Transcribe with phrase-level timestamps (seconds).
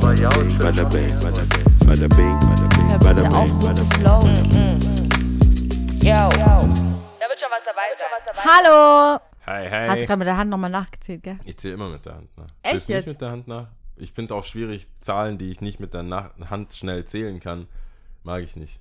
[0.00, 3.66] bing, bada bing, bada bing, bada bing, bada bing, Hör bada bitte auf, bing, so
[3.66, 4.00] bada zu bing.
[4.00, 4.36] flowen.
[6.02, 6.28] Yo.
[6.30, 8.44] Da wird schon was dabei sein.
[8.44, 9.20] Hallo!
[9.46, 10.06] Hi, Hast du hi.
[10.06, 11.38] gerade mit der Hand nochmal nachgezählt, gell?
[11.44, 12.46] Ich zähle immer mit der Hand nach.
[12.62, 13.06] Echt Zählst du jetzt?
[13.06, 13.66] nicht mit der Hand nach?
[13.96, 17.66] Ich finde auch schwierig, Zahlen, die ich nicht mit der nach Hand schnell zählen kann,
[18.22, 18.80] mag ich nicht.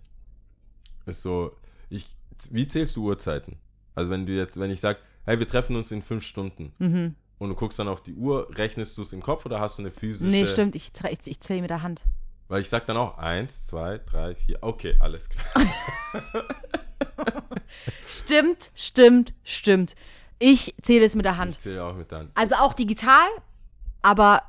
[1.05, 1.51] Ist so,
[1.89, 2.15] ich,
[2.51, 3.57] wie zählst du Uhrzeiten?
[3.95, 7.15] Also wenn du jetzt, wenn ich sag, hey, wir treffen uns in fünf Stunden Mhm.
[7.41, 9.81] Und du guckst dann auf die Uhr, rechnest du es im Kopf oder hast du
[9.81, 10.29] eine physische?
[10.29, 12.03] Nee, stimmt, ich, ich, ich zähle mit der Hand.
[12.47, 14.59] Weil ich sag dann auch eins, zwei, drei, vier.
[14.61, 15.45] Okay, alles klar.
[18.07, 19.95] Stimmt, stimmt, stimmt.
[20.39, 21.59] Ich zähle es mit der Ich Hand.
[21.61, 22.31] zähle auch mit der Hand.
[22.35, 23.27] Also auch digital,
[24.01, 24.43] aber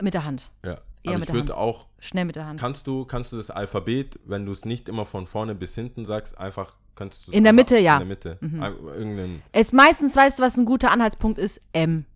[0.00, 0.50] mit der Hand.
[0.64, 0.72] Ja.
[1.04, 1.60] Eher Aber mit ich der würde Hand.
[1.62, 2.58] auch Schnell mit der Hand.
[2.60, 6.06] Kannst du, kannst du das Alphabet, wenn du es nicht immer von vorne bis hinten
[6.06, 7.96] sagst, einfach kannst du es In der Mitte, ja.
[8.00, 8.02] Mhm.
[8.02, 8.38] In der Mitte.
[8.64, 11.60] Ein- Irgendein Es meistens, weißt du, was ein guter Anhaltspunkt ist?
[11.72, 12.06] M.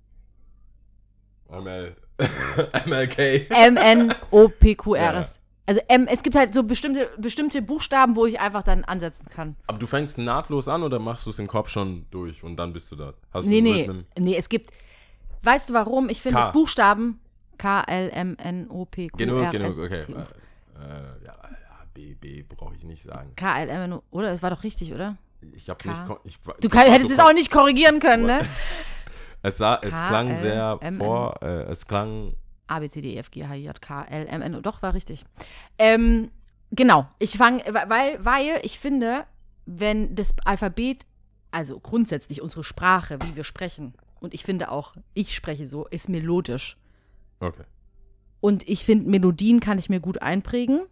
[1.50, 1.94] ML.
[2.86, 3.50] MLK.
[3.50, 5.40] M-N-O-P-Q-R-S.
[5.68, 9.56] Also M, es gibt halt so bestimmte, bestimmte Buchstaben, wo ich einfach dann ansetzen kann.
[9.66, 12.72] Aber du fängst nahtlos an oder machst du es im Kopf schon durch und dann
[12.72, 13.16] bist du dort?
[13.32, 14.04] Hast Nee, du nee.
[14.18, 14.70] Nee, es gibt.
[15.42, 16.08] Weißt du warum?
[16.08, 17.18] Ich finde das Buchstaben
[17.58, 19.18] K-L-M-N-O-P-Q-R-S.
[19.18, 20.00] Genug, genug, okay.
[20.00, 20.04] Äh, äh,
[21.24, 23.32] ja, ja, B, B brauche ich nicht sagen.
[23.36, 24.30] K-L-M-N-O, oder?
[24.30, 25.16] Das war doch richtig, oder?
[25.54, 26.00] Ich habe nicht.
[26.24, 28.40] Ich, Du hättest es auch nicht korrigieren können, ne?
[29.46, 31.40] Es, sah, es klang sehr vor.
[31.42, 32.34] Äh, es klang.
[32.66, 34.60] A, B, C, D, E, F, G, H, I, J, K, L, M, N, O.
[34.60, 35.24] Doch, war richtig.
[35.78, 36.30] Ähm,
[36.72, 37.06] genau.
[37.20, 39.24] Ich fange, weil, weil ich finde,
[39.66, 41.06] wenn das Alphabet,
[41.52, 46.08] also grundsätzlich unsere Sprache, wie wir sprechen, und ich finde auch, ich spreche so, ist
[46.08, 46.76] melodisch.
[47.38, 47.62] Okay.
[48.40, 50.86] Und ich finde, Melodien kann ich mir gut einprägen.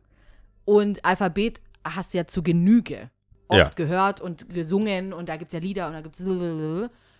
[0.65, 3.11] Und Alphabet hast du ja zu Genüge
[3.49, 3.69] oft Ja.
[3.75, 5.13] gehört und gesungen.
[5.13, 6.25] Und da gibt es ja Lieder und da gibt es.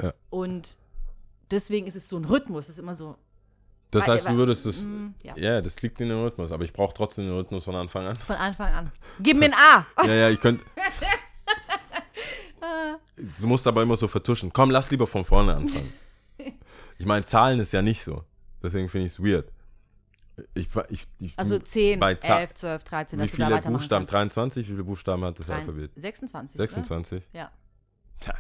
[0.03, 0.13] Ja.
[0.31, 0.77] Und
[1.51, 2.65] deswegen ist es so ein Rhythmus.
[2.65, 3.17] Es ist immer so
[3.91, 4.85] Das heißt, du würdest es.
[4.87, 5.37] Mm, ja.
[5.37, 8.17] Ja, das liegt in dem Rhythmus, aber ich brauche trotzdem den Rhythmus von Anfang an.
[8.17, 8.93] von Anfang an.
[9.21, 9.87] Gib mir ein A.
[10.05, 10.65] Ja, ja, ich könnte.
[13.41, 14.53] Du musst aber immer so vertuschen.
[14.53, 15.93] Komm, lass lieber von vorne anfangen.
[16.97, 18.25] Ich meine, Zahlen ist ja nicht so.
[18.63, 19.51] Deswegen finde ich es weird.
[20.55, 24.07] Ich, ich, ich, Also 10, bei Za- 11, 12, 13, Wie viele Buchstaben?
[24.07, 24.13] kannst.
[24.13, 24.67] 23?
[24.69, 25.91] Wie viele Buchstaben hat das Drei- Alphabet?
[25.97, 26.57] 26.
[26.57, 27.19] 26?
[27.33, 27.39] Oder?
[27.41, 27.51] Ja,
[28.21, 28.33] Tja,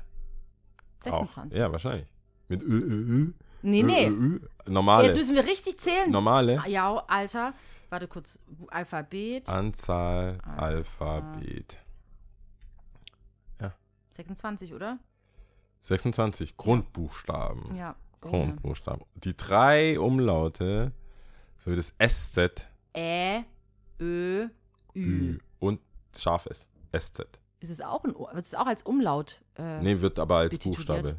[1.12, 1.18] auch.
[1.26, 1.58] 26.
[1.58, 2.06] Ja, wahrscheinlich.
[2.56, 3.32] Mit Ö, Ö, Ö.
[3.62, 4.08] Nee, nee.
[4.08, 4.40] Ö, Ö.
[4.70, 5.06] Normale.
[5.08, 6.10] Jetzt müssen wir richtig zählen.
[6.10, 7.52] Normale Ja, Alter.
[7.90, 8.38] Warte kurz.
[8.68, 9.48] Alphabet.
[9.48, 11.78] Anzahl Alphabet.
[14.10, 14.98] 26, oder?
[15.80, 17.74] 26 Grundbuchstaben.
[17.74, 17.96] Ja.
[18.20, 19.04] Grundbuchstaben.
[19.16, 20.92] Die drei Umlaute,
[21.58, 23.42] so wie das SZ, Ä,
[24.00, 24.48] Ö,
[24.94, 25.00] Ü.
[25.34, 25.80] Ü und
[26.16, 27.20] scharfes SZ.
[27.58, 29.40] Ist es auch ein, wird es auch als Umlaut?
[29.58, 30.86] Äh, Nee, wird aber als betituliert?
[30.86, 31.16] Buchstabe.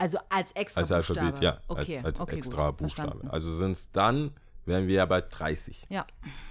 [0.00, 1.20] Also als extra Als Buchstabe.
[1.20, 1.60] Alphabet, ja.
[1.68, 3.08] Okay, als als okay, extra gut, Buchstabe.
[3.10, 3.30] verstanden.
[3.30, 4.32] Also sind es dann,
[4.64, 5.86] wären wir ja bei 30.
[5.90, 6.06] Ja.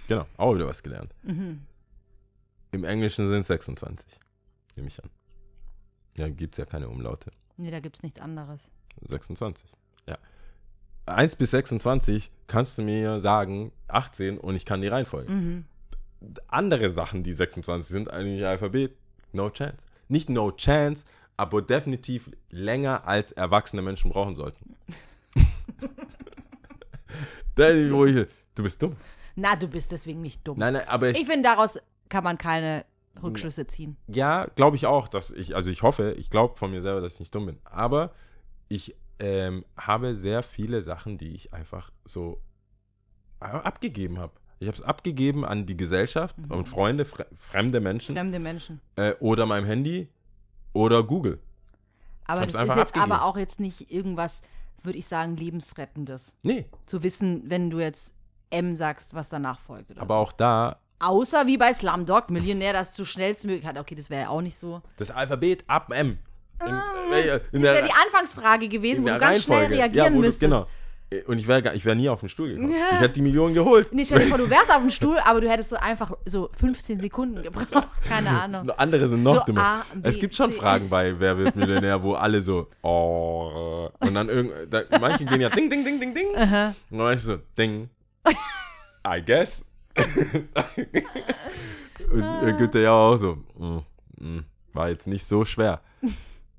[0.07, 1.15] Genau, auch wieder was gelernt.
[1.23, 1.65] Mhm.
[2.71, 4.07] Im Englischen sind es 26.
[4.75, 5.09] Nehme ich an.
[6.15, 7.31] Ja, gibt es ja keine Umlaute.
[7.57, 8.69] Nee, da gibt es nichts anderes.
[9.01, 9.67] 26.
[10.07, 10.19] Ja.
[11.07, 15.31] 1 bis 26 kannst du mir sagen, 18 und ich kann die Reihenfolge.
[15.33, 15.65] Mhm.
[16.47, 18.95] Andere Sachen, die 26 sind, eigentlich Alphabet,
[19.31, 19.87] no chance.
[20.07, 21.03] Nicht no chance,
[21.39, 24.75] aber definitiv länger als erwachsene Menschen brauchen sollten.
[27.55, 28.95] Du bist dumm.
[29.35, 30.57] Na, du bist deswegen nicht dumm.
[30.57, 31.79] Nein, nein, aber ich, Ich finde, daraus
[32.09, 32.85] kann man keine
[33.21, 33.97] Rückschlüsse ziehen.
[34.07, 37.15] ja, glaube ich auch, dass ich, also ich hoffe, ich glaube von mir selber, dass
[37.15, 37.57] ich nicht dumm bin.
[37.65, 38.13] Aber
[38.69, 42.41] ich ähm, habe sehr viele Sachen, die ich einfach so
[43.41, 44.33] a- abgegeben habe.
[44.59, 48.79] Ich habe es abgegeben an die Gesellschaft und Freunde, fre fremde Menschen Fremde Menschen.
[48.97, 50.09] äh, oder meinem Handy
[50.79, 51.39] oder Google.
[52.25, 53.11] Aber Hab's das ist jetzt abgegeben.
[53.11, 54.41] aber auch jetzt nicht irgendwas,
[54.83, 56.35] würde ich sagen, lebensrettendes.
[56.43, 58.13] Nee, Zu wissen, wenn du jetzt
[58.51, 59.97] M sagst, was danach folgt.
[59.97, 60.19] Aber so.
[60.19, 63.77] auch da, Außer wie bei Slumdog, Millionär, das du schnellstmöglich hat.
[63.77, 64.81] Okay, das wäre ja auch nicht so.
[64.97, 66.19] das Alphabet ab M.
[66.61, 66.67] In,
[67.13, 69.81] äh, in Das der- wäre die Anfangsfrage gewesen, in wo du ganz schnell Reihenfolge.
[69.81, 70.39] reagieren ja, müsstest.
[70.41, 70.65] Genau.
[71.25, 72.69] Und ich wäre ich wär nie auf den Stuhl gekommen.
[72.69, 72.89] Ja.
[72.93, 73.91] Ich hätte die Million geholt.
[73.91, 76.51] Nee, stell dir vor, du wärst auf dem Stuhl, aber du hättest so einfach so
[76.59, 77.87] 15 Sekunden gebraucht.
[78.07, 78.69] Keine Ahnung.
[78.71, 79.61] Andere sind noch So dümmer.
[79.61, 80.57] A, B, es gibt schon C.
[80.57, 85.41] Fragen bei Wer wird Millionär, wo alle so, oh, und dann irgend, da, manche gehen
[85.41, 86.27] ja ding, ding, ding, ding, ding.
[86.29, 87.89] Und manche so, ding,
[89.07, 89.65] I guess.
[92.11, 93.79] und äh, gibt er ja auch so, mm,
[94.19, 95.81] mm, war jetzt nicht so schwer.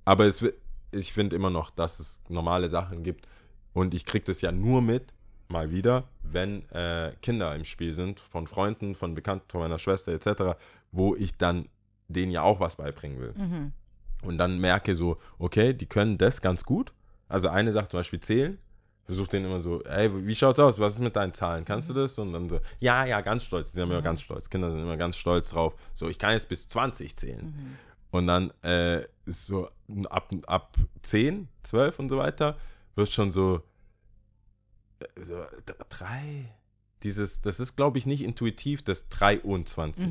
[0.04, 0.44] Aber es,
[0.90, 3.28] ich finde immer noch, dass es normale Sachen gibt.
[3.72, 5.12] Und ich kriege das ja nur mit,
[5.48, 10.12] mal wieder, wenn äh, Kinder im Spiel sind, von Freunden, von Bekannten, von meiner Schwester
[10.12, 10.58] etc.,
[10.92, 11.68] wo ich dann
[12.08, 13.34] denen ja auch was beibringen will.
[13.36, 13.72] Mhm.
[14.22, 16.92] Und dann merke so, okay, die können das ganz gut.
[17.28, 18.58] Also eine Sache zum Beispiel zählen.
[19.04, 20.78] versuche denen immer so, ey, wie schaut's aus?
[20.78, 21.64] Was ist mit deinen Zahlen?
[21.64, 22.18] Kannst du das?
[22.18, 23.70] Und dann so, ja, ja, ganz stolz.
[23.70, 24.50] Die sind immer ganz stolz.
[24.50, 25.74] Kinder sind immer ganz stolz drauf.
[25.94, 27.76] So, ich kann jetzt bis 20 zählen.
[28.10, 29.68] Und dann äh, ist so
[30.08, 32.56] ab, ab 10, 12 und so weiter,
[32.94, 33.62] wird schon so,
[35.00, 35.44] äh, so
[35.88, 36.54] drei.
[37.02, 40.06] Dieses, das ist, glaube ich, nicht intuitiv, das 23,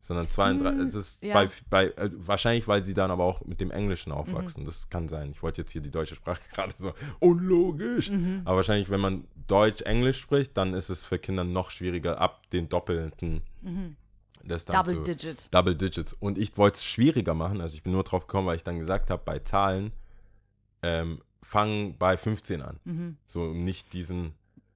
[0.00, 0.80] sondern 32.
[0.80, 1.32] Hm, es ist ja.
[1.34, 4.64] bei, bei äh, wahrscheinlich, weil sie dann aber auch mit dem Englischen aufwachsen.
[4.64, 5.30] Das kann sein.
[5.30, 8.10] Ich wollte jetzt hier die deutsche Sprache gerade so unlogisch.
[8.10, 8.42] Mhm.
[8.44, 12.50] Aber wahrscheinlich, wenn man Deutsch, Englisch spricht, dann ist es für Kinder noch schwieriger ab
[12.50, 13.42] den doppelten.
[14.42, 14.78] Das dann Mhm.
[14.86, 15.48] Double zu- Digit.
[15.54, 16.12] Double Digits.
[16.14, 17.60] Und ich wollte es schwieriger machen.
[17.60, 19.92] Also ich bin nur drauf gekommen, weil ich dann gesagt habe, bei Zahlen
[20.82, 23.16] ähm, fangen bei 15 an.
[23.26, 24.32] So nicht diesen,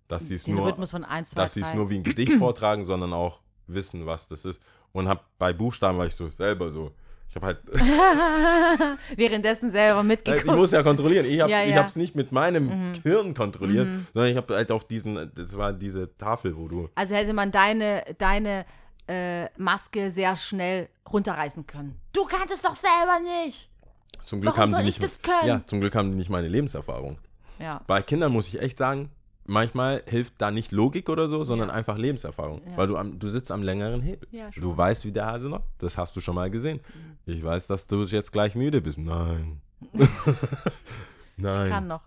[0.08, 0.54] dass sie es Mhm.
[0.56, 1.74] Nur, Rhythmus von 1, 2, dass sie es 3.
[1.76, 4.62] nur wie ein Gedicht vortragen, sondern auch wissen, was das ist.
[4.92, 6.92] Und hab bei Buchstaben war ich so selber so.
[7.28, 7.58] Ich habe halt,
[9.16, 10.46] Währenddessen selber ich mitgeguckt.
[10.56, 11.26] muss ja kontrollieren.
[11.26, 11.76] Ich habe Ja, ich ja.
[11.76, 11.80] Mhm.
[11.80, 16.16] hab's nicht mit meinem Hirn kontrolliert, sondern ich habe halt auf diesen, das war diese
[16.16, 16.88] Tafel, wo du.
[16.94, 18.64] Also hätte man deine, deine
[19.08, 21.96] äh, Maske sehr schnell runterreißen können.
[22.12, 23.68] Du kannst es doch selber nicht.
[24.22, 25.02] Zum Glück Warum haben die nicht.
[25.02, 25.46] das können?
[25.46, 27.18] Ja, zum Glück haben die nicht meine Lebenserfahrung.
[27.58, 27.80] Ja.
[27.86, 29.10] Bei Kindern muss ich echt sagen,
[29.44, 31.74] manchmal hilft da nicht Logik oder so, sondern Ja.
[31.74, 32.62] einfach Lebenserfahrung.
[32.70, 32.76] Ja.
[32.76, 34.28] Weil du, am, du sitzt am längeren Hebel.
[34.30, 35.62] Ja, du weißt, wie der Hase noch.
[35.78, 36.80] Das hast du schon mal gesehen.
[37.26, 38.98] Ich weiß, dass du jetzt gleich müde bist.
[38.98, 39.60] Nein.
[41.36, 41.66] Nein.
[41.66, 42.04] Ich kann noch.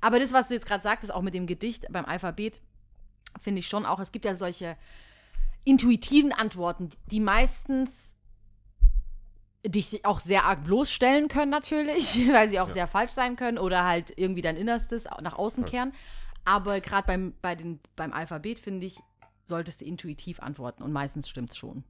[0.00, 2.60] Aber das, was du jetzt gerade sagtest, auch mit dem Gedicht beim Alphabet,
[3.40, 4.76] finde ich schon auch, es gibt ja solche
[5.64, 8.14] intuitiven Antworten, die meistens
[9.66, 13.84] dich auch sehr arg bloßstellen können natürlich, weil sie auch sehr falsch sein können oder
[13.84, 15.92] halt irgendwie dein Innerstes nach außen kehren.
[16.44, 18.98] Aber gerade beim, bei den, beim Alphabet, finde ich,
[19.44, 21.84] solltest du intuitiv antworten und meistens stimmt's schon.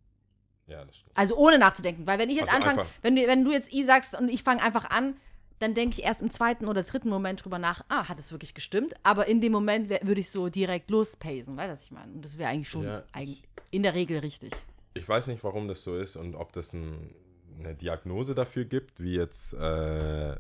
[0.67, 1.17] Ja, das stimmt.
[1.17, 2.07] Also ohne nachzudenken.
[2.07, 4.43] Weil wenn ich jetzt Also anfange, wenn, du- wenn du jetzt I sagst und ich
[4.43, 5.17] fange einfach an,
[5.61, 8.55] dann denke ich erst im zweiten oder dritten Moment drüber nach, ah, hat es wirklich
[8.55, 8.95] gestimmt?
[9.03, 12.13] Aber in dem Moment würde ich so direkt lospacen, weißt du, was ich meine?
[12.13, 14.53] Und das wäre eigentlich schon Ja, eigen- ich- in der Regel richtig.
[14.95, 17.15] Ich weiß nicht, warum das so ist und ob das ein,
[17.61, 20.35] eine Diagnose dafür gibt, wie jetzt äh,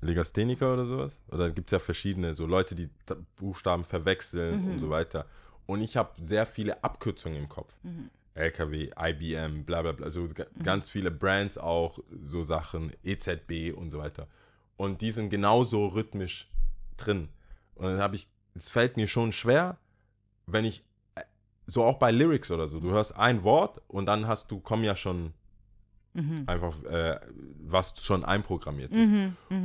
[0.00, 1.18] Legastheniker oder sowas.
[1.30, 2.88] Oder gibt es ja verschiedene, so Leute, die
[3.36, 5.26] Buchstaben verwechseln und so weiter.
[5.66, 7.72] Und ich habe sehr viele Abkürzungen im Kopf.
[8.34, 13.90] LKW, IBM, bla bla bla, so ga- ganz viele Brands auch, so Sachen, EZB und
[13.90, 14.26] so weiter.
[14.76, 16.50] Und die sind genauso rhythmisch
[16.96, 17.28] drin.
[17.76, 19.78] Und dann habe ich, es fällt mir schon schwer,
[20.46, 20.82] wenn ich
[21.14, 21.22] äh,
[21.66, 24.82] so auch bei Lyrics oder so, du hörst ein Wort und dann hast du, kommen
[24.84, 25.32] ja schon
[26.46, 27.18] einfach, äh,
[27.66, 29.10] was schon einprogrammiert ist.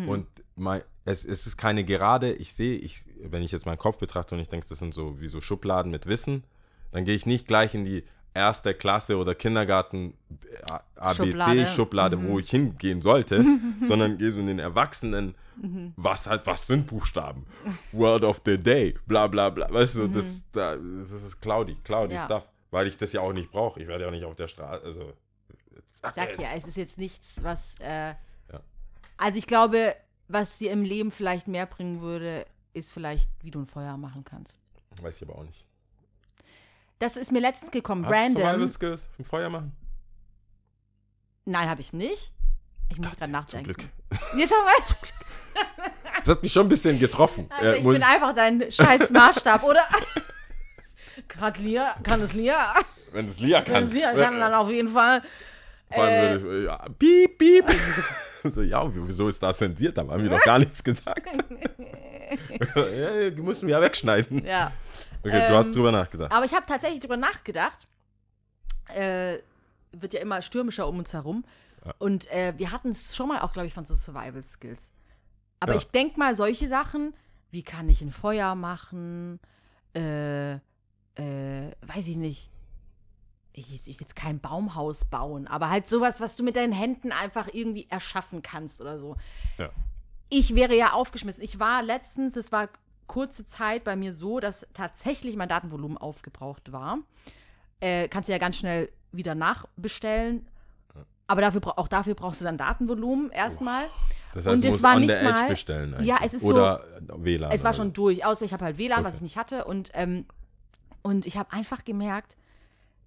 [0.08, 0.26] Und
[0.56, 4.36] mein, es, es ist keine gerade, ich sehe, ich, wenn ich jetzt meinen Kopf betrachte
[4.36, 6.44] und ich denke, das sind so wie so Schubladen mit Wissen,
[6.92, 8.04] dann gehe ich nicht gleich in die
[8.34, 10.14] erste Klasse oder Kindergarten
[11.16, 11.62] Schublade.
[11.62, 13.44] ABC-Schublade, wo ich hingehen sollte,
[13.88, 15.36] sondern gehe so in den Erwachsenen,
[15.96, 17.46] was halt, was sind Buchstaben?
[17.92, 19.72] Word of the day, bla bla bla.
[19.72, 22.26] Weißt du, das, da, das ist cloudy, cloudy Ja.
[22.26, 22.48] stuff.
[22.72, 23.82] Weil ich das ja auch nicht brauche.
[23.82, 25.14] Ich werde ja auch nicht auf der Straße, also.
[26.06, 27.76] Ich sag ja, es ist jetzt nichts, was.
[27.80, 28.16] Äh,
[28.52, 28.62] Ja.
[29.18, 29.96] Also ich glaube,
[30.28, 34.24] was dir im Leben vielleicht mehr bringen würde, ist vielleicht, wie du ein Feuer machen
[34.24, 34.60] kannst.
[35.02, 35.66] Weiß ich aber auch nicht.
[37.00, 38.68] Das ist mir letztens gekommen, Hast du Survival.
[38.68, 39.76] Skills im Feuer machen?
[41.46, 42.32] Nein, habe ich nicht.
[42.92, 43.74] Ich muss gerade Zum nachdenken.
[43.74, 43.90] Glück.
[44.38, 45.66] Ja, schau mal.
[46.20, 47.48] Das hat mich schon ein bisschen getroffen.
[47.52, 49.82] Also Äh, ich muss bin einfach dein scheiß Maßstab, oder?
[51.40, 52.74] Hat Lia, kann es Lia?
[53.12, 53.84] wenn es Lia Kann kann.
[53.84, 55.22] es Lia, kann dann auf jeden Fall.
[55.92, 57.66] Vor allem äh, würde ich, ja, piep, piep.
[58.54, 59.98] so, ja, wieso ist das zensiert?
[59.98, 61.28] Da haben wir doch gar nichts gesagt.
[62.76, 64.46] ja, die mussten wir ja wegschneiden.
[64.46, 64.72] Ja.
[65.24, 66.32] Okay, du Ähm, hast drüber nachgedacht.
[66.32, 67.88] Aber ich habe tatsächlich drüber nachgedacht.
[68.94, 69.40] Äh,
[69.92, 71.44] wird ja immer stürmischer um uns herum.
[71.98, 74.92] Und äh, wir hatten es schon mal auch, glaube ich, von so Survival Skills.
[75.60, 75.78] Aber Ja.
[75.80, 77.14] ich denke mal, solche Sachen,
[77.52, 79.40] wie kann ich ein Feuer machen?
[79.96, 80.60] Äh, äh,
[81.82, 82.50] weiß ich nicht.
[83.60, 87.12] Ich, ich will jetzt kein Baumhaus bauen, aber halt sowas, was du mit deinen Händen
[87.12, 89.16] einfach irgendwie erschaffen kannst oder so.
[89.58, 89.70] Ja.
[90.30, 91.44] Ich wäre ja aufgeschmissen.
[91.44, 92.70] Ich war letztens, es war
[93.08, 97.00] kurze Zeit bei mir so, dass tatsächlich mein Datenvolumen aufgebraucht war.
[97.80, 100.46] Äh, kannst du ja ganz schnell wieder nachbestellen.
[101.28, 103.86] Aber dafür, auch dafür brauchst du dann Datenvolumen erstmal.
[104.34, 105.96] Das und heißt, du es war nicht mal- bestellen.
[106.04, 107.52] Ja, es ist Oder WLAN.
[107.52, 107.94] Es war schon so.
[107.94, 109.16] durch, außer ich habe halt WLAN, was Okay.
[109.18, 109.66] ich nicht hatte.
[109.66, 110.26] Und, ähm,
[111.02, 112.36] und ich habe einfach gemerkt,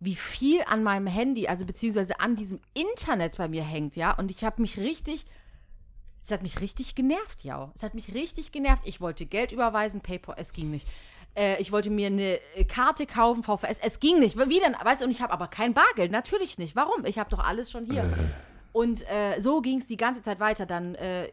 [0.05, 4.13] wie viel an meinem Handy, also beziehungsweise an diesem Internet bei mir hängt, ja.
[4.13, 5.25] Und ich habe mich richtig,
[6.25, 7.71] es hat mich richtig genervt, ja.
[7.77, 8.83] Es hat mich richtig genervt.
[8.85, 10.89] Ich wollte Geld überweisen, PayPal, es ging nicht.
[11.37, 14.37] Äh, ich wollte mir eine äh, Karte kaufen, VVS, es ging nicht.
[14.37, 14.75] Wie denn?
[14.83, 16.75] Weißt du, und ich habe aber kein Bargeld, natürlich nicht.
[16.75, 17.05] Warum?
[17.05, 18.13] Ich habe doch alles schon hier.
[18.73, 20.67] Und äh, so ging es die ganze Zeit weiter.
[20.67, 21.31] Dann äh,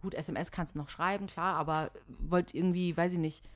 [0.00, 3.48] gut, SMS kannst du noch schreiben, klar, aber wollt irgendwie, weiß ich nicht,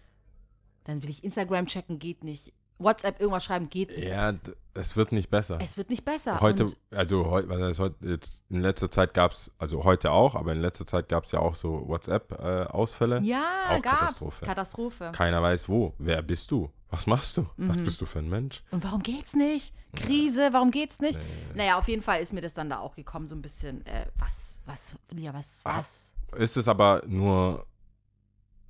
[0.83, 2.53] dann will ich Instagram checken, geht nicht.
[2.83, 4.05] WhatsApp irgendwas schreiben, geht nicht.
[4.09, 4.33] Ja,
[4.75, 5.59] es wird nicht besser.
[5.63, 6.41] Es wird nicht besser.
[6.41, 10.11] Heute, Und also heute, was heißt heute, jetzt in letzter Zeit gab es, also heute
[10.13, 13.21] auch, aber in letzter Zeit gab es ja auch so WhatsApp-Ausfälle.
[13.23, 13.99] ja, auch gab's.
[14.01, 14.45] Katastrophe.
[14.45, 15.13] Katastrophe.
[15.13, 15.95] Keiner weiß wo.
[15.99, 16.71] Wer bist du?
[16.91, 17.47] Was machst du?
[17.57, 17.85] Was Mhm.
[17.85, 18.63] bist du für ein Mensch?
[18.73, 19.73] Und warum geht's nicht?
[19.95, 21.19] Krise, warum geht's nicht?
[21.55, 24.07] Naja, auf jeden Fall ist mir das dann da auch gekommen, so ein bisschen, äh,
[24.19, 25.79] was, was, ja, was, Ah.
[25.79, 26.13] was?
[26.37, 27.65] Ist es aber nur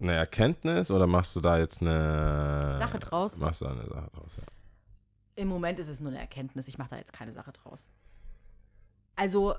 [0.00, 3.36] eine Erkenntnis oder machst du da jetzt eine Sache draus?
[3.38, 4.44] Machst du da eine Sache draus, ja.
[5.36, 6.68] Im Moment ist es nur eine Erkenntnis.
[6.68, 7.86] Ich mache da jetzt keine Sache draus.
[9.16, 9.54] Also,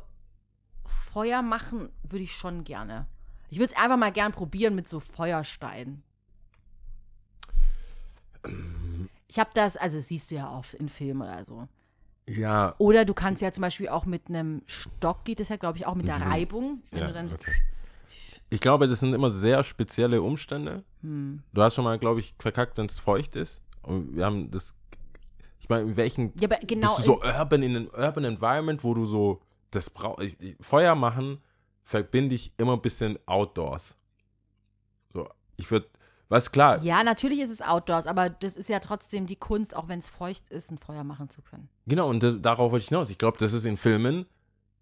[0.86, 3.08] Feuer machen würde ich schon gerne.
[3.50, 6.04] Ich würde es einfach mal gern probieren mit so Feuersteinen.
[9.28, 11.68] Ich habe das, also das siehst du ja oft in Filmen oder so.
[12.30, 15.78] Ja, Oder du kannst ja zum Beispiel auch mit einem Stock, geht es ja, glaube
[15.78, 16.82] ich, auch mit der Reibung.
[16.92, 17.54] Wenn ja du dann, okay.
[18.52, 20.84] Ich glaube, das sind immer sehr spezielle Umstände.
[21.02, 21.42] hm.
[21.54, 23.62] Du hast schon mal, glaube ich, verkackt, wenn es feucht ist.
[23.82, 24.76] Und wir haben das.
[25.60, 26.34] Ich meine, in welchen.
[26.40, 26.96] Ja, aber genau.
[26.96, 29.42] bist du so urban in einem urban environment, wo du so
[29.72, 31.40] das brauch, ich, ich, Feuer machen
[31.84, 33.96] verbinde ich immer ein bisschen outdoors.
[35.14, 35.28] So,
[35.58, 35.88] ich würde,
[36.30, 39.90] was klar, ja, natürlich ist es Outdoors, aber das ist ja trotzdem die Kunst, auch
[39.90, 41.70] wenn es feucht ist, ein Feuer machen zu können.
[41.86, 43.10] genau, und das, darauf wollte ich hinaus.
[43.10, 44.26] Ich glaube, das ist in Filmen,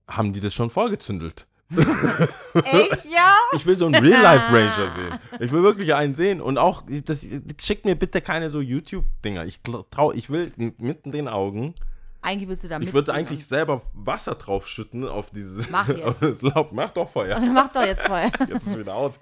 [0.08, 1.48] haben die das schon vorgezündelt.
[2.64, 3.36] Echt, ja?
[3.54, 5.20] Ich will so einen Real-Life-Ranger sehen.
[5.40, 6.42] Ich will wirklich einen sehen.
[6.42, 7.26] Und auch, das,
[7.62, 9.46] schickt mir bitte keine so YouTube-Dinger.
[9.46, 9.62] Ich
[9.92, 11.76] trau, ich will mit den Augen.
[12.22, 15.70] Eigentlich willst du da Ich würde eigentlich selber Wasser draufschütten auf dieses.
[15.70, 16.04] Mach jetzt.
[16.04, 16.72] auf das Laub.
[16.74, 17.40] Mach doch Feuer.
[17.54, 18.30] Mach doch jetzt Feuer.
[18.40, 19.20] Jetzt ist es wieder aus.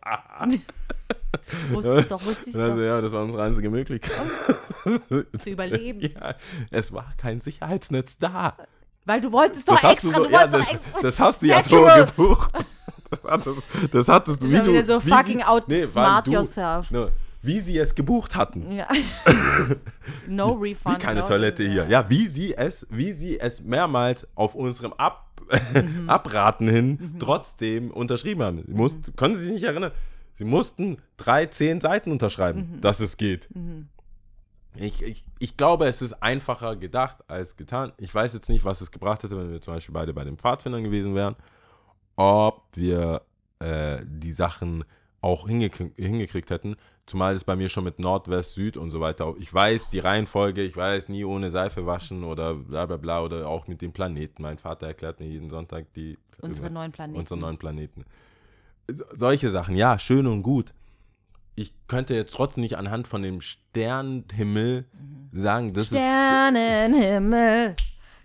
[1.69, 2.81] wusste ich doch, wusste ich Also doch.
[2.81, 4.25] ja, das war unsere einzige Möglichkeit.
[5.37, 6.01] Zu überleben.
[6.01, 6.35] Ja,
[6.71, 8.55] es war kein Sicherheitsnetz da.
[9.07, 10.99] Weil du wolltest doch Das extra, du, du, so, ja, wolltest das, extra.
[11.01, 12.51] das hast du ja so gebucht.
[13.09, 13.57] Das hattest,
[13.91, 14.83] das hattest du, wie du.
[14.83, 16.91] so wie fucking sie, out weil smart du, yourself.
[16.91, 17.09] Ne,
[17.41, 18.69] wie sie es gebucht hatten.
[18.71, 18.87] Ja.
[20.27, 20.97] no refund.
[20.97, 21.73] Wie keine no Toilette refund.
[21.81, 21.89] hier.
[21.89, 25.23] Ja, wie sie es, wie sie es mehrmals auf unserem Ab
[25.73, 26.09] Mhm.
[26.09, 28.63] Abraten hin trotzdem unterschrieben haben.
[28.67, 29.15] Sie mussten, Mhm.
[29.15, 29.91] Können Sie sich nicht erinnern?
[30.33, 32.81] Sie mussten drei, zehn Seiten unterschreiben, Mhm.
[32.81, 33.47] dass es geht.
[34.79, 37.93] Ich, ich, ich glaube, es ist einfacher gedacht als getan.
[37.97, 40.37] Ich weiß jetzt nicht, was es gebracht hätte, wenn wir zum Beispiel beide bei den
[40.37, 41.35] Pfadfindern gewesen wären.
[42.15, 43.21] Ob wir
[43.59, 44.83] äh, die Sachen
[45.21, 46.75] auch hingekriegt, hingekriegt hätten.
[47.05, 49.33] Zumal es bei mir schon mit Nord, West, Süd und so weiter.
[49.39, 53.47] Ich weiß die Reihenfolge, ich weiß nie ohne Seife waschen oder bla bla bla oder
[53.47, 54.41] auch mit den Planeten.
[54.41, 57.17] Mein Vater erklärt mir jeden Sonntag die Unsere neuen Planeten.
[57.19, 58.05] unsere neuen Planeten.
[58.87, 60.73] So- Solche Sachen, ja, schön und gut.
[61.59, 64.85] Ich könnte jetzt trotzdem nicht anhand von dem Sternenhimmel
[65.31, 67.75] sagen, das ist, Sternenhimmel.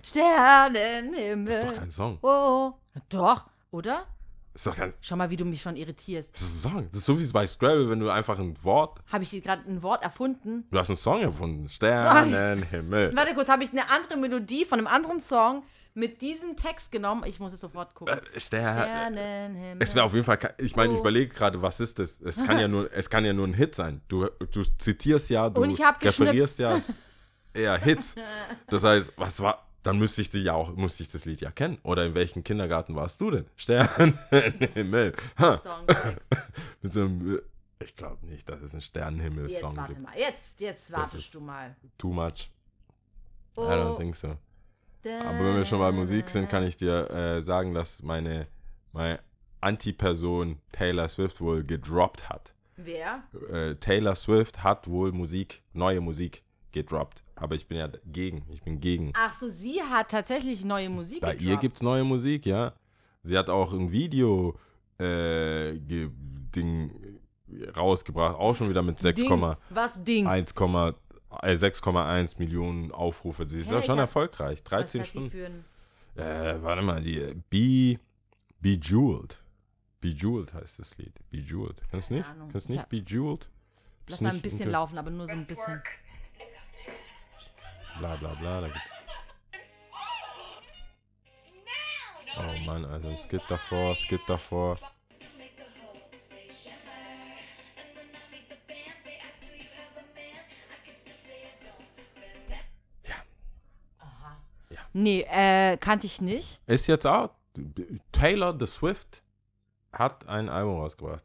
[0.02, 1.46] Sternenhimmel.
[1.46, 2.18] das ist doch kein Song.
[2.20, 2.72] Oh.
[3.08, 4.04] Doch, oder?
[4.52, 6.34] Ist doch kein Schau mal, wie du mich schon irritierst.
[6.34, 6.86] das ist ein Song.
[6.90, 9.62] Das ist so wie bei Scrabble, wenn du einfach ein Wort, Habe ich hier gerade
[9.66, 10.66] ein Wort erfunden?
[10.70, 11.70] du hast einen Song erfunden.
[11.70, 13.16] Sternenhimmel.
[13.16, 15.62] Warte kurz, habe ich eine andere Melodie von einem anderen Song
[15.94, 17.24] mit diesem Text genommen?
[17.26, 18.18] Ich muss es sofort gucken.
[18.34, 18.76] Äh, Stern.
[18.78, 19.76] Sternenhimmel.
[19.82, 21.00] Es wäre auf jeden Fall, ich meine, ich Oh.
[21.02, 22.20] überlege gerade, was ist das?
[22.20, 24.00] Es kann ja nur, es kann ja nur ein Hit sein.
[24.08, 26.80] Du, du zitierst ja, du referierst ja
[27.54, 28.14] eher Hits.
[28.68, 31.50] Das heißt, was war, dann müsste ich die ja auch, musste ich das Lied ja
[31.50, 31.78] kennen.
[31.82, 33.46] Oder in welchem Kindergarten warst du denn?
[33.56, 35.14] Sternenhimmel.
[36.82, 37.42] Mit so einem, äh,
[37.84, 40.04] ich glaube nicht, dass es Jetzt Sternenhimmel-Song warte gibt.
[40.06, 40.16] mal.
[40.18, 41.76] Jetzt, jetzt wartest du mal.
[41.98, 42.48] Too much.
[43.56, 44.36] Oh, I don't think so.
[45.04, 48.46] Aber wenn wir schon bei Musik sind, kann ich dir äh, sagen, dass meine,
[48.92, 49.18] meine
[49.60, 52.54] Anti-Person Taylor Swift wohl gedroppt hat.
[52.76, 53.22] Wer?
[53.50, 56.42] Äh, Taylor Swift hat wohl Musik, neue Musik
[56.72, 57.22] gedroppt.
[57.34, 58.44] Aber ich bin ja gegen.
[58.50, 59.12] Ich bin gegen.
[59.14, 61.48] Ach so, sie hat tatsächlich neue Musik Bei gedroppt.
[61.48, 62.72] ihr gibt es neue Musik, ja.
[63.24, 64.58] Sie hat auch ein Video
[64.98, 66.90] äh, Ding
[67.76, 69.56] rausgebracht, auch schon wieder mit 6,1, Ding.
[69.70, 70.26] Was Ding?
[70.26, 70.94] äh,
[71.40, 73.48] 6,1 Millionen Aufrufe.
[73.48, 74.58] Sie ist ja schon hab- erfolgreich.
[74.58, 75.64] Was 13 hat die Stunden.
[76.16, 77.98] Äh, warte mal, die Be,
[78.60, 79.42] Bejeweled.
[80.00, 81.14] Bejeweled heißt das Lied.
[81.30, 81.80] Bejeweled.
[81.90, 82.30] Kennst du Keine nicht?
[82.30, 82.52] Ahnung.
[82.54, 83.48] Ich nicht hab- Bejeweled?
[84.08, 85.82] Lass mal ein bisschen laufen, aber nur so ein bisschen.
[87.98, 88.60] Bla bla bla.
[88.60, 88.90] Da gibt's
[92.38, 94.78] oh Mann, also es geht davor, es geht davor.
[104.92, 106.60] Nee, äh, kannte ich nicht.
[106.66, 107.32] Ist jetzt out.
[108.12, 109.22] Taylor the Swift
[109.92, 111.24] hat ein Album rausgebracht.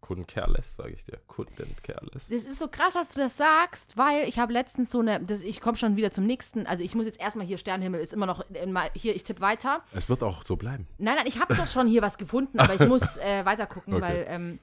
[0.00, 1.18] couldn't care less, sage ich dir.
[1.28, 2.28] Couldn't care less.
[2.28, 5.42] Das ist so krass, dass du das sagst, weil ich habe letztens so eine, das,
[5.42, 8.24] ich komme schon wieder zum nächsten, also ich muss jetzt erstmal hier, Sternenhimmel ist immer
[8.26, 9.82] noch, in, mal- hier, ich tippe weiter.
[9.92, 10.86] Es wird auch so bleiben.
[10.98, 13.94] Nein, nein, ich habe doch schon hier was gefunden, aber ich muss äh, weiter gucken,
[13.94, 14.02] Okay.
[14.02, 14.58] weil, ähm,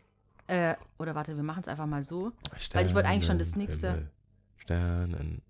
[0.47, 2.31] äh, oder warte, wir machen es einfach mal so.
[2.73, 4.07] Weil ich wollte eigentlich schon das nächste-
[4.57, 5.41] Sternenhimmel, Sternen.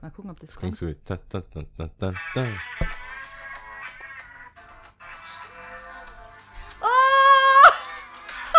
[0.00, 0.76] Mal gucken, ob das Das kommt.
[0.76, 0.96] klingt so wie.
[1.04, 1.42] Da, da,
[1.98, 2.12] da.
[6.80, 6.84] Oh!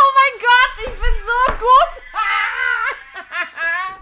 [0.01, 1.93] Oh mein Gott, ich bin so gut!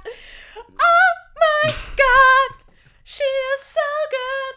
[0.79, 2.55] Oh mein Gott!
[3.03, 4.55] She is so good!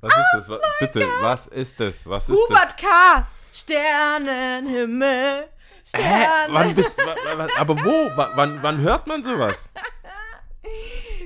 [0.00, 0.48] Was ist das?
[0.48, 2.06] Wa- Bitte, was ist das?
[2.06, 3.26] Was ist Hubert K.
[3.52, 5.48] Sternenhimmel.
[5.92, 6.00] das?
[6.00, 6.24] Hä?
[6.24, 6.54] Sternen.
[6.54, 6.96] Wann bist
[7.58, 8.16] Aber wo?
[8.16, 9.70] Wa- Wann, wann hört man sowas?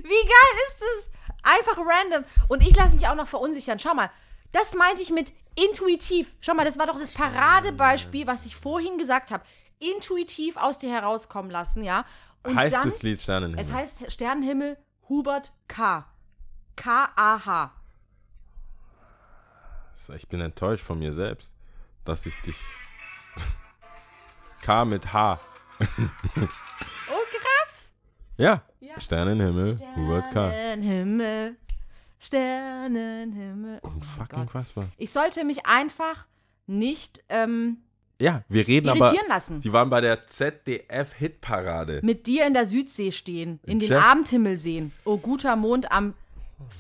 [0.08, 1.10] Wie geil ist das?
[1.42, 2.25] Einfach random.
[2.48, 3.78] Und ich lasse mich auch noch verunsichern.
[3.78, 4.10] Schau mal,
[4.52, 6.32] das meinte ich mit intuitiv.
[6.40, 9.44] Schau mal, das war doch das Paradebeispiel, was ich vorhin gesagt habe.
[9.78, 12.04] Intuitiv aus dir herauskommen lassen, ja.
[12.42, 13.60] Und heißt dann, das Lied Sternenhimmel?
[13.60, 16.06] es heißt Sternenhimmel Hubert K.
[16.76, 17.72] K-A-H.
[20.14, 21.52] Ich bin enttäuscht von mir selbst,
[22.04, 22.56] dass ich dich.
[24.62, 25.40] K mit H.
[25.80, 27.90] Oh, krass.
[28.36, 28.62] Ja.
[28.80, 28.99] Ja.
[29.00, 30.49] Sternenhimmel, Hubert K.
[30.50, 31.56] Sternenhimmel.
[32.18, 33.80] Sternenhimmel.
[33.83, 34.50] Oh mein Fucking Gott.
[34.50, 34.88] fassbar.
[34.97, 36.26] Ich sollte mich einfach
[36.66, 37.78] nicht ähm,
[38.21, 39.14] Ja, wir reden aber.
[39.28, 39.61] lassen.
[39.62, 42.00] Die waren bei der ZDF-Hitparade.
[42.02, 44.92] Mit dir in der Südsee stehen, in den Jazz- Abendhimmel sehen.
[45.04, 46.14] Oh, guter Mond am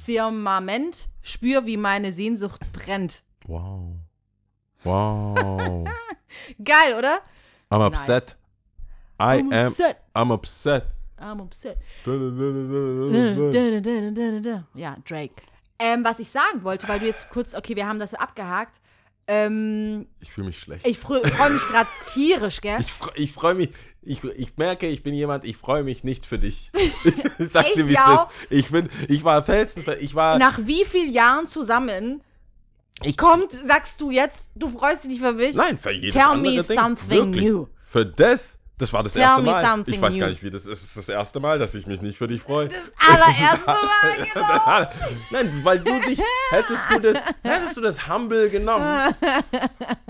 [0.04, 1.08] Firmament.
[1.22, 3.22] Spür, wie meine Sehnsucht brennt.
[3.46, 3.96] Wow.
[4.84, 5.88] Wow.
[6.64, 7.20] Geil, oder?
[7.70, 8.36] I'm upset.
[9.18, 9.66] I I'm am.
[9.68, 9.96] upset.
[10.14, 10.84] I'm upset.
[11.18, 11.76] I'm upset.
[14.74, 15.34] Ja, Drake.
[15.78, 18.80] Ähm, was ich sagen wollte, weil du jetzt kurz, okay, wir haben das abgehakt.
[19.28, 20.86] Ähm, Ich fühle mich schlecht.
[20.86, 22.78] ich freue freu mich gerade tierisch, gell?
[22.80, 23.70] Ich, freu- ich freue mich.
[24.02, 26.70] Ich, ich merke, ich bin jemand, ich freue mich nicht für dich.
[27.38, 28.26] ich sag's dir, wie es ist.
[28.50, 32.22] Ich bin, ich war felsenfest, ich war, Nach wie vielen Jahren zusammen
[33.02, 35.56] ich, kommt, sagst du jetzt, du freust dich nicht für mich?
[35.56, 36.78] nein, für jedes Tell andere me Ding.
[36.78, 37.44] something Wirklich.
[37.50, 37.66] new.
[37.82, 39.84] Für das, das war das Tell erste Mal.
[39.86, 40.82] Ich weiß gar nicht, wie das ist.
[40.82, 42.68] Es ist das erste Mal, dass ich mich nicht für dich freue.
[42.68, 44.90] Das allererste Mal, genau.
[45.30, 49.14] Nein, weil du dich, hättest du das, hättest du das humble genommen,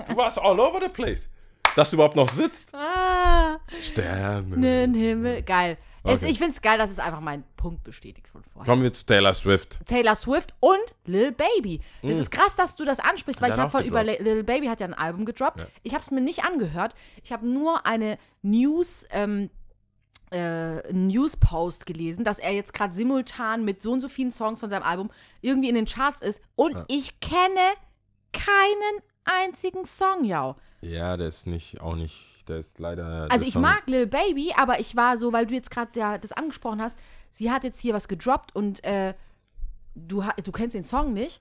[0.08, 1.28] du warst all over the place.
[1.76, 2.74] Dass du überhaupt noch sitzt.
[2.74, 4.56] Ah, Sterne.
[4.96, 5.42] Himmel.
[5.42, 5.76] Geil.
[6.06, 6.30] Es, Okay.
[6.30, 8.70] ich finde es geil, dass es einfach meinen Punkt bestätigt von vorher.
[8.70, 9.80] Kommen wir zu Taylor Swift.
[9.86, 11.80] Taylor Swift und Lil Baby.
[12.02, 14.04] Es ist krass, dass du das ansprichst, weil ich habe von über.
[14.04, 15.60] Lil Baby hat ja ein Album gedroppt.
[15.60, 15.66] Ja.
[15.82, 16.94] Ich habe es mir nicht angehört.
[17.22, 19.50] Ich habe nur eine News ähm,
[20.32, 24.70] äh, News-Post gelesen, dass er jetzt gerade simultan mit so und so vielen Songs von
[24.70, 26.40] seinem Album irgendwie in den Charts ist.
[26.56, 26.84] Und Ja.
[26.88, 27.60] ich kenne
[28.32, 30.56] keinen einzigen Song, ja.
[30.80, 33.26] Ja, der ist nicht, auch nicht, der ist leider.
[33.30, 36.18] Also ich Song- mag Lil Baby, aber ich war so, weil du jetzt gerade ja,
[36.18, 36.98] das angesprochen hast,
[37.30, 39.14] sie hat jetzt hier was gedroppt und äh,
[39.94, 41.40] du, du kennst den Song nicht.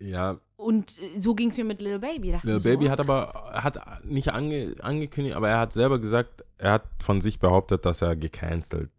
[0.00, 2.32] Ja, Und äh, so ging es mir mit Lil Baby.
[2.32, 5.98] Dachte Lil so, Baby oh, hat aber, hat nicht ange, angekündigt, aber er hat selber
[5.98, 8.90] gesagt, er hat von sich behauptet, dass er gecancelt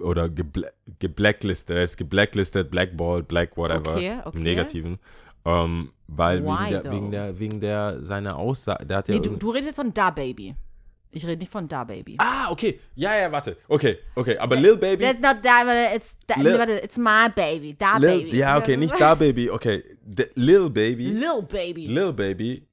[0.00, 0.68] oder gebla
[1.00, 4.36] geblacklistet, er ist geblacklistet, blackballed, black whatever, Okay, okay.
[4.36, 4.98] im Negativen.
[5.48, 6.92] Ähm, weil Why wegen der, though?
[6.92, 9.92] wegen der, wegen der, seiner Aussage, der hat ja Nee, du, du redest jetzt von
[9.94, 10.54] Da Baby.
[11.10, 12.16] Ich rede nicht von Da Baby.
[12.18, 12.80] Ah, okay.
[12.94, 13.56] Ja, ja, warte.
[13.66, 14.36] Okay, okay.
[14.38, 15.04] Aber Lil Baby.
[15.04, 15.62] That's not Da,
[15.94, 17.74] it's, da, Lil- warte, it's my baby.
[17.78, 18.36] Da Lil, Baby.
[18.36, 19.50] ja, okay, nicht da Baby.
[19.50, 19.82] Okay.
[20.06, 21.10] The, Lil Baby.
[21.12, 21.86] Lil Baby.
[21.86, 22.66] Lil Baby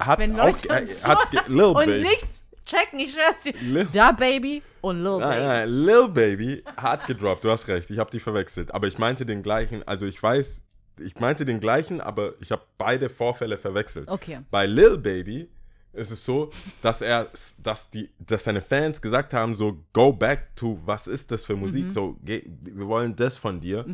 [0.00, 0.46] hat Wenn auch.
[0.46, 2.02] Leute Äh, uns hat Lil und Baby.
[2.02, 3.54] nichts checken, ich schwör's dir.
[3.60, 5.42] Lil- Da Baby und Lil Nein, Baby.
[5.46, 8.72] nein, Lil Baby hat gedroppt, du hast recht, ich habe die verwechselt.
[8.72, 10.62] Aber ich meinte den gleichen, also ich weiß,
[10.98, 14.08] ich meinte den gleichen, aber ich habe beide Vorfälle verwechselt.
[14.08, 14.40] Okay.
[14.50, 15.48] Bei Lil Baby
[15.92, 16.50] ist es so,
[16.80, 17.28] dass er,
[17.62, 21.56] dass die, dass seine Fans gesagt haben, so go back to, was ist das für
[21.56, 21.92] Musik?
[21.92, 23.84] So, geh, wir wollen das von dir.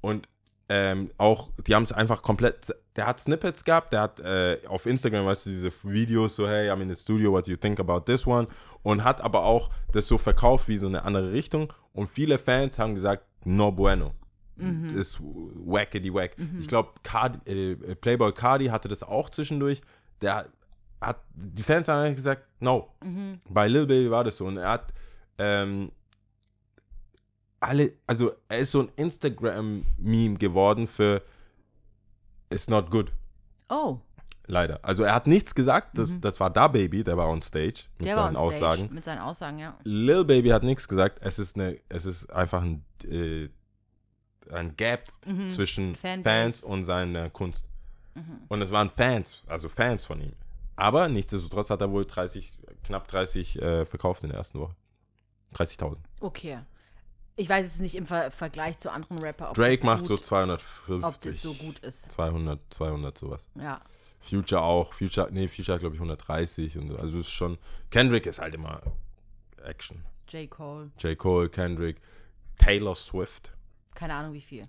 [0.00, 0.28] Und
[0.68, 4.86] ähm, auch, die haben es einfach komplett, der hat Snippets gehabt, der hat äh, auf
[4.86, 7.78] Instagram, weißt du, diese Videos so, hey, I'm in the studio, what do you think
[7.78, 8.48] about this one?
[8.82, 11.72] Und hat aber auch das so verkauft wie so eine andere Richtung.
[11.92, 14.14] Und viele Fans haben gesagt, no bueno.
[14.56, 16.36] Das ist wackety wack.
[16.60, 16.92] Ich glaube,
[17.46, 19.80] äh, Playboy Cardi hatte das auch zwischendurch.
[20.20, 20.46] Der
[21.00, 22.88] hat, die Fans haben eigentlich gesagt, no.
[23.48, 24.46] Bei Lil Baby war das so.
[24.46, 24.92] Und er hat,
[25.38, 25.90] ähm,
[27.60, 31.22] alle, also er ist so ein Instagram-Meme geworden für
[32.50, 33.10] It's not good.
[33.68, 33.98] Oh,
[34.46, 34.78] Leider.
[34.82, 38.02] Also er hat nichts gesagt, das, das war da Baby, der war on stage mit
[38.02, 38.04] Mhm.
[38.04, 38.94] der seinen on stage Aussagen.
[38.94, 39.78] mit seinen Aussagen, ja.
[39.84, 43.48] Lil Baby hat nichts gesagt, es ist eine, es ist einfach ein, äh,
[44.50, 45.10] ein Gap
[45.48, 45.94] zwischen Mhm.
[45.96, 46.18] Fanbase.
[46.18, 46.22] Mhm.
[46.24, 47.68] Fans und seiner Kunst.
[48.48, 50.34] Und es waren Fans, also Fans von ihm.
[50.76, 54.74] Aber nichtsdestotrotz hat er wohl 30 knapp 30 äh, verkauft in der ersten Woche.
[55.54, 55.96] 30.000.
[56.20, 56.58] Okay.
[57.36, 60.14] Ich weiß jetzt nicht im Ver Vergleich zu anderen Rapper, ob Drake macht gut, so
[60.14, 62.12] ob 250, das so gut ist.
[62.12, 63.48] 200, 200 sowas.
[63.56, 63.80] Ja.
[64.20, 64.92] Future auch.
[64.94, 66.96] Future, nee, Future glaube ich 130 und so.
[66.96, 67.58] also ist schon.
[67.90, 68.80] Kendrick ist halt immer
[69.64, 70.04] Action.
[70.28, 70.48] J.
[70.48, 70.90] Cole.
[70.98, 71.18] J.
[71.18, 72.00] Cole, Kendrick,
[72.58, 73.52] Taylor Swift.
[73.94, 74.68] Keine Ahnung wie viel.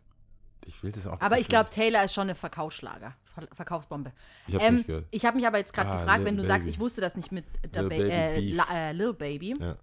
[0.65, 1.21] Ich will das auch.
[1.21, 3.13] Aber ich glaube, Taylor ist schon eine Verkaufsschlager.
[3.35, 4.11] Ver Verkaufsbombe.
[4.47, 4.85] ich habe Ähm,
[5.23, 6.71] habe mich aber jetzt gerade Ah, gefragt, wenn du sagst, Baby.
[6.71, 8.51] ich wusste das nicht mit ba Baby äh.
[8.53, 9.77] La äh, Lil Baby, Ja.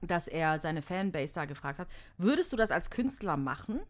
[0.00, 1.88] dass er seine Fanbase da gefragt hat.
[2.16, 3.80] Würdest du das als Künstler machen?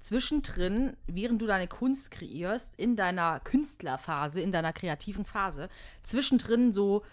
[0.00, 5.68] Zwischendrin, während du deine Kunst kreierst, in deiner Künstlerphase, in deiner kreativen Phase,
[6.02, 7.04] zwischendrin so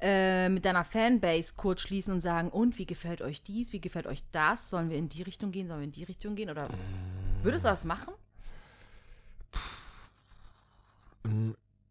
[0.00, 4.06] äh, mit deiner Fanbase kurz schließen und sagen, und wie gefällt euch dies, wie gefällt
[4.06, 4.70] euch das?
[4.70, 6.50] Sollen wir in die Richtung gehen, sollen wir in die Richtung gehen?
[6.50, 6.68] Oder
[7.42, 8.12] würdest du das machen?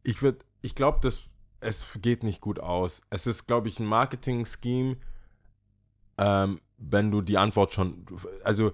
[0.03, 1.21] Ich würde, ich glaube, dass
[1.59, 3.01] es geht nicht gut aus.
[3.09, 4.97] Es ist, glaube ich, ein Marketing-Scheme,
[6.17, 8.05] ähm, wenn du die Antwort schon,
[8.43, 8.73] also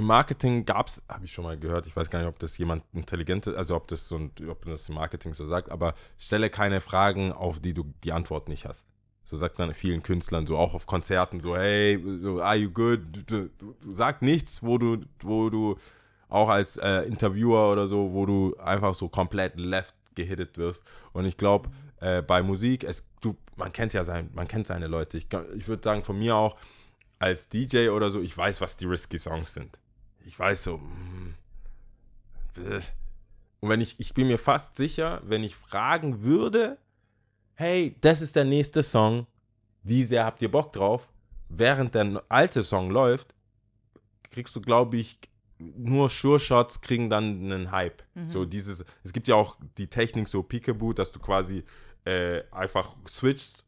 [0.00, 2.56] im Marketing gab es, habe ich schon mal gehört, ich weiß gar nicht, ob das
[2.56, 6.48] jemand intelligentes, also ob das so ein, ob das im Marketing so sagt, aber stelle
[6.48, 8.86] keine Fragen, auf die du die Antwort nicht hast.
[9.26, 13.00] So sagt man vielen Künstlern, so auch auf Konzerten, so, hey, so, are you good?
[13.12, 15.76] Du, du, du sag nichts, wo du, wo du
[16.30, 20.82] auch als äh, Interviewer oder so, wo du einfach so komplett left gehittet wirst.
[21.12, 21.68] Und ich glaube,
[22.00, 25.18] äh, bei Musik, es, du, man kennt ja sein, man kennt seine Leute.
[25.18, 26.56] Ich, ich würde sagen, von mir auch,
[27.18, 29.78] als DJ oder so, ich weiß, was die risky Songs sind.
[30.30, 30.78] Ich weiß so.
[30.78, 31.34] mm.
[33.58, 36.78] Und wenn ich, ich bin mir fast sicher, wenn ich fragen würde,
[37.54, 39.26] hey, das ist der nächste Song,
[39.82, 41.08] wie sehr habt ihr Bock drauf?
[41.48, 43.34] Während der alte Song läuft,
[44.30, 45.18] kriegst du, glaube ich,
[45.58, 48.04] nur Sure-Shots kriegen dann einen Hype.
[48.28, 51.64] So dieses, es gibt ja auch die Technik so Peekaboo, dass du quasi
[52.04, 53.64] äh, einfach switchst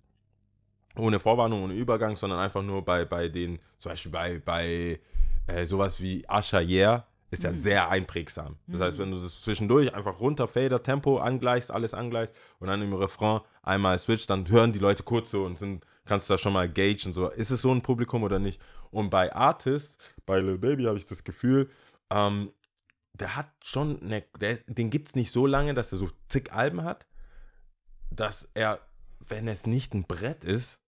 [0.97, 5.01] ohne Vorwarnung, ohne Übergang, sondern einfach nur bei, bei den, zum Beispiel bei, bei
[5.47, 8.59] äh, sowas wie Asha Yeah, ist ja sehr einprägsam.
[8.67, 12.83] Das heißt, wenn du das zwischendurch einfach runter, Fader, Tempo angleichst, alles angleichst und dann
[12.83, 16.39] im Refrain einmal switcht, dann hören die Leute kurz so und sind, kannst du da
[16.39, 18.61] schon mal gagen, so, ist es so ein Publikum oder nicht?
[18.91, 21.71] Und bei Artists, bei Lil Baby habe ich das Gefühl,
[22.11, 22.53] ähm,
[23.15, 26.53] der hat schon, eine, der, den gibt es nicht so lange, dass er so zig
[26.53, 27.07] Alben hat,
[28.11, 28.81] dass er,
[29.21, 30.81] wenn es nicht ein Brett ist,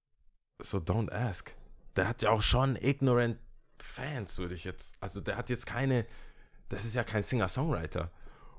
[0.61, 1.55] so don't ask.
[1.97, 3.39] Der hat ja auch schon ignorant
[3.85, 4.95] Fans, würde ich jetzt.
[5.01, 6.07] Also der hat jetzt keine,
[6.69, 8.11] das ist ja kein Singer-Songwriter,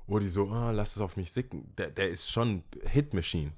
[0.06, 1.74] wo die so, ah, lass es auf mich sicken.
[1.76, 3.52] Der, der ist schon Hit Machine.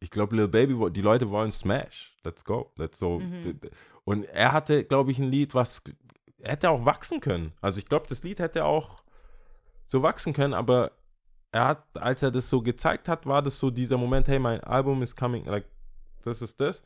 [0.00, 2.16] Ich glaube, Lil Baby, die Leute wollen Smash.
[2.24, 2.72] Let's go.
[2.76, 3.20] Let's so.
[4.04, 5.82] Und er hatte, glaube ich, ein Lied, was
[6.42, 7.52] hätte auch wachsen können.
[7.60, 9.02] Also ich glaube, das Lied hätte auch
[9.86, 10.92] so wachsen können, aber
[11.52, 14.60] er hat, als er das so gezeigt hat, war das so dieser Moment, hey, mein
[14.60, 15.66] Album is coming, like,
[16.24, 16.82] das ist das.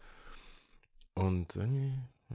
[1.15, 1.95] Und irgendwie,
[2.31, 2.35] äh,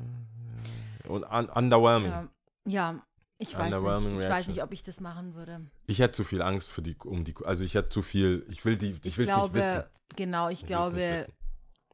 [1.07, 2.11] und un underwhelming.
[2.11, 2.27] Ja,
[2.65, 3.05] ja
[3.37, 4.21] ich weiß nicht.
[4.21, 5.61] Ich weiß nicht, ob ich das machen würde.
[5.87, 8.63] Ich hätte zu viel Angst für die, um die, also ich hätte zu viel, ich
[8.65, 9.83] will die, ich, Ich will es nicht wissen.
[10.15, 11.25] genau, ich Ich glaube,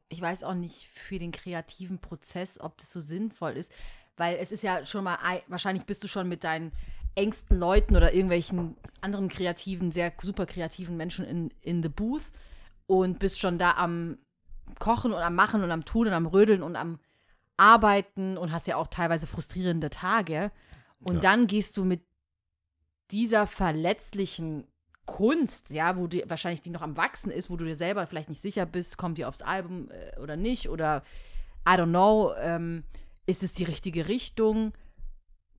[0.10, 3.72] ich weiß auch nicht für den kreativen Prozess, ob das so sinnvoll ist,
[4.18, 6.72] weil es ist ja schon mal, ei- wahrscheinlich bist du schon mit deinen
[7.16, 12.24] engsten Leuten oder irgendwelchen anderen kreativen, sehr super kreativen Menschen in, in the booth
[12.88, 14.18] und bist schon da am
[14.80, 17.00] Kochen und am Machen und am Tun und am Rödeln und am
[17.58, 20.52] Arbeiten und hast ja auch teilweise frustrierende Tage.
[21.00, 21.22] Und Ja.
[21.22, 22.02] dann gehst du mit
[23.12, 24.68] dieser verletzlichen
[25.06, 28.30] Kunst, ja, wo die wahrscheinlich die noch am Wachsen ist, wo du dir selber vielleicht
[28.30, 31.04] nicht sicher bist, kommt die aufs Album äh, oder nicht oder
[31.68, 32.84] I don't know, ähm,
[33.26, 34.74] ist es die richtige Richtung?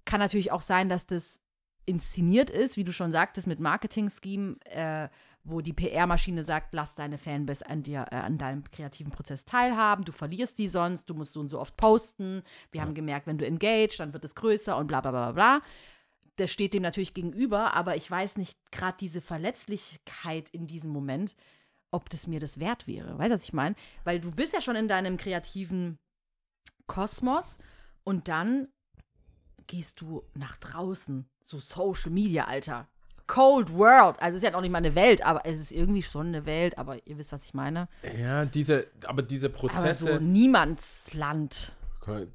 [0.04, 1.40] Kann natürlich auch sein, dass das
[1.86, 5.08] inszeniert ist, wie du schon sagtest, mit Marketing-Scheme, äh,
[5.44, 10.04] wo die PR-Maschine sagt, lass deine Fanbase an dir, äh, an deinem kreativen Prozess teilhaben,
[10.04, 12.42] du verlierst die sonst, du musst so und so oft posten.
[12.70, 15.58] Wir haben gemerkt, wenn du engage, dann wird es größer und bla bla bla bla
[15.58, 15.62] bla
[16.38, 21.34] das steht dem natürlich gegenüber, aber ich weiß nicht, gerade diese Verletzlichkeit in diesem Moment,
[21.90, 23.18] ob das mir das wert wäre.
[23.18, 23.74] Weißt du, was ich meine?
[24.04, 25.98] Weil du bist ja schon in deinem kreativen
[26.86, 27.58] Kosmos
[28.04, 28.68] und dann
[29.66, 32.88] gehst du nach draußen, so Social Media, Alter.
[33.28, 34.20] Cold World.
[34.20, 36.44] Also es ist ja noch nicht mal eine Welt, aber es ist irgendwie schon eine
[36.46, 37.88] Welt, aber ihr wisst, was ich meine.
[38.20, 40.04] Ja, diese, aber diese Aber Prozesse.
[40.04, 41.72] so Niemandsland.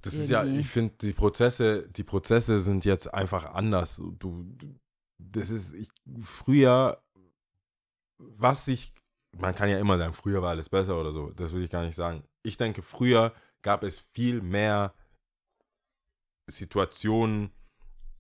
[0.04, 4.00] Das ist ja, ich finde, die Prozesse, die Prozesse sind jetzt einfach anders.
[4.20, 4.46] Du
[5.18, 5.90] das ist, ich,
[6.22, 7.02] früher,
[8.18, 8.94] was ich,
[9.36, 11.84] man kann ja immer sagen, früher war alles besser oder so, das will ich gar
[11.84, 12.24] nicht sagen.
[12.44, 14.94] Ich denke, früher gab es viel mehr
[16.48, 17.52] Situationen,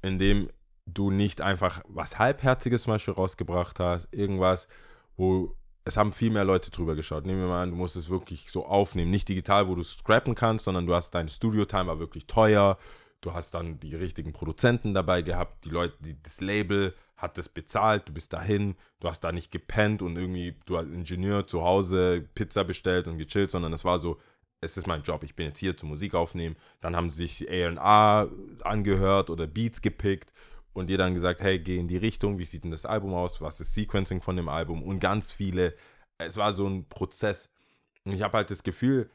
[0.02, 0.50] in dem
[0.86, 4.68] du nicht einfach was Halbherziges zum Beispiel rausgebracht hast, irgendwas,
[5.16, 7.26] wo es haben viel mehr Leute drüber geschaut.
[7.26, 9.12] Nehmen wir mal an, du musst es wirklich so aufnehmen.
[9.12, 12.78] Nicht digital, wo du scrappen kannst, sondern du hast dein Studio-Time war wirklich teuer.
[13.20, 15.66] Du hast dann die richtigen Produzenten dabei gehabt.
[15.66, 18.08] Die Leute, die, das Label hat das bezahlt.
[18.08, 18.76] Du bist dahin.
[19.02, 23.18] Du hast da nicht gepennt und irgendwie, du als Ingenieur zu Hause Pizza bestellt und
[23.18, 24.20] gechillt, sondern es war so,
[24.62, 25.24] es ist mein Job.
[25.24, 26.56] Ich bin jetzt hier zum Musik aufnehmen.
[26.80, 28.30] Dann haben sie sich A&R
[28.64, 30.32] angehört oder Beats gepickt
[30.74, 33.42] und dir dann gesagt, hey, geh in die Richtung, wie sieht denn das Album aus,
[33.42, 35.76] was ist Sequencing von dem Album und ganz viele,
[36.18, 37.50] es war so ein Prozess.
[38.06, 39.10] Und ich habe halt das Gefühl,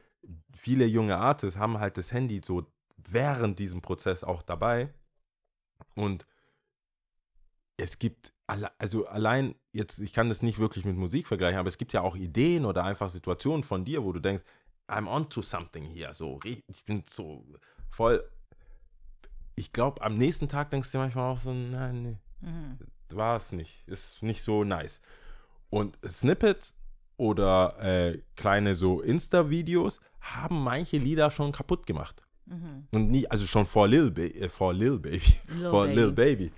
[0.55, 2.65] viele junge Artists haben halt das Handy so
[2.97, 4.93] während diesem Prozess auch dabei
[5.95, 6.25] und
[7.77, 11.77] es gibt, also allein jetzt, ich kann das nicht wirklich mit Musik vergleichen, aber es
[11.77, 14.43] gibt ja auch Ideen oder einfach Situationen von dir, wo du denkst,
[14.87, 17.45] I'm on to something hier, so, ich bin so
[17.89, 18.27] voll
[19.59, 22.77] ich glaube, am nächsten Tag denkst du dir manchmal auch so, nein, nee, mhm.
[23.09, 23.87] war es nicht.
[23.87, 25.01] Ist nicht so nice.
[25.69, 26.75] Und Snippets
[27.17, 32.23] oder äh, kleine so Insta-Videos haben manche Lieder schon kaputt gemacht.
[32.45, 32.87] Mhm.
[32.91, 35.21] Und nie, also schon vor Lil, ba äh, vor Lil Baby.
[35.49, 35.95] Lil vor Baby.
[35.95, 36.51] Lil Baby.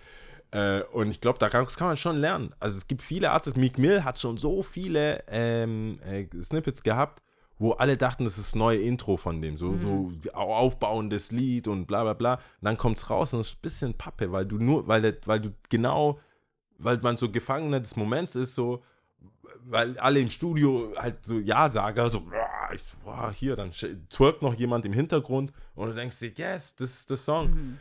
[0.51, 2.53] Äh, und ich glaube, da kann, kann, man schon lernen.
[2.59, 7.23] Also es gibt viele Artists, Meek Mill hat schon so viele ähm, äh, Snippets gehabt,
[7.61, 10.19] wo alle dachten, das ist das neue Intro von dem, so, mhm.
[10.23, 12.33] so aufbauendes Lied und bla bla bla.
[12.33, 15.19] Und dann kommt es raus und es ist ein bisschen Pappe, weil du nur, weil,
[15.25, 16.19] weil du genau,
[16.79, 18.81] weil man so Gefangener des Moments ist, so,
[19.63, 22.23] weil alle im Studio halt so Ja-Sager, so,
[22.73, 23.69] ich, boah, hier, dann
[24.09, 27.51] twerkt noch jemand im Hintergrund und du denkst dir, yes, das ist der Song.
[27.51, 27.79] Mhm.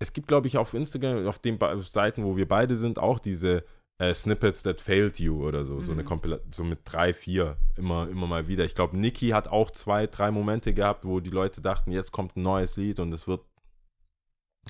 [0.00, 3.62] Es gibt, glaube ich, auf Instagram, auf den Seiten, wo wir beide sind, auch diese
[3.98, 5.84] äh, Snippets that failed you oder so, mhm.
[5.84, 6.06] so eine mhm.
[6.06, 8.64] Kompilation, so mit drei, vier, immer, immer mal wieder.
[8.64, 12.36] Ich glaube, Nicki hat auch zwei, drei Momente gehabt, wo die Leute dachten, jetzt kommt
[12.36, 13.42] ein neues Lied und es wird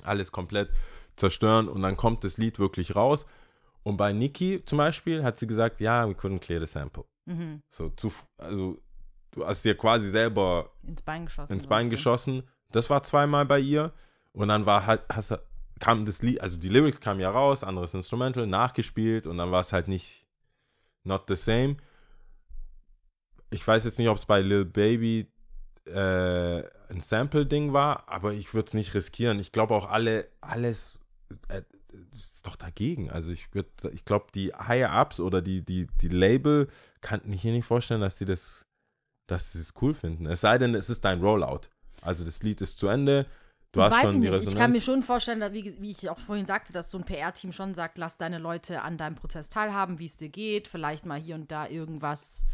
[0.03, 0.69] alles komplett
[1.15, 3.25] zerstören und dann kommt das Lied wirklich raus.
[3.83, 7.05] Und bei Nicki zum Beispiel hat sie gesagt, ja, we couldn't clear the sample.
[7.25, 7.61] Mhm.
[7.71, 8.81] So, zu, also
[9.31, 11.53] du hast dir quasi selber ins Bein geschossen.
[11.53, 12.43] Ins Bein geschossen.
[12.71, 13.93] Das war zweimal bei ihr.
[14.33, 15.39] Und dann war halt, hast du
[15.79, 19.61] kam das Lied, also die Lyrics kamen ja raus, anderes Instrumental, nachgespielt und dann war
[19.61, 20.25] es halt nicht
[21.03, 21.77] not the same.
[23.49, 25.27] Ich weiß jetzt nicht, ob es bei Lil Baby
[25.85, 29.39] äh, ein Sample-Ding war, aber ich würde es nicht riskieren.
[29.39, 30.99] Ich glaube auch alle, alles
[31.49, 31.61] äh,
[32.13, 33.09] ist doch dagegen.
[33.11, 36.67] Also ich würde, ich glaube, die Higher-Ups oder die, die, die Label
[37.01, 38.65] kannten ich hier nicht vorstellen, dass die das,
[39.27, 40.25] dass sie das cool finden.
[40.25, 41.69] Es sei denn, es ist dein Rollout.
[42.01, 43.25] Also das Lied ist zu Ende,
[43.75, 44.31] Du hast Weiß schon ich die nicht.
[44.31, 44.53] Resonanz.
[44.53, 47.51] Ich kann mir schon vorstellen, wie, wie ich auch vorhin sagte, dass so ein PR-Team
[47.51, 51.19] schon sagt, lass deine Leute an deinem Prozess teilhaben, wie es dir geht, vielleicht mal
[51.19, 52.45] hier und da irgendwas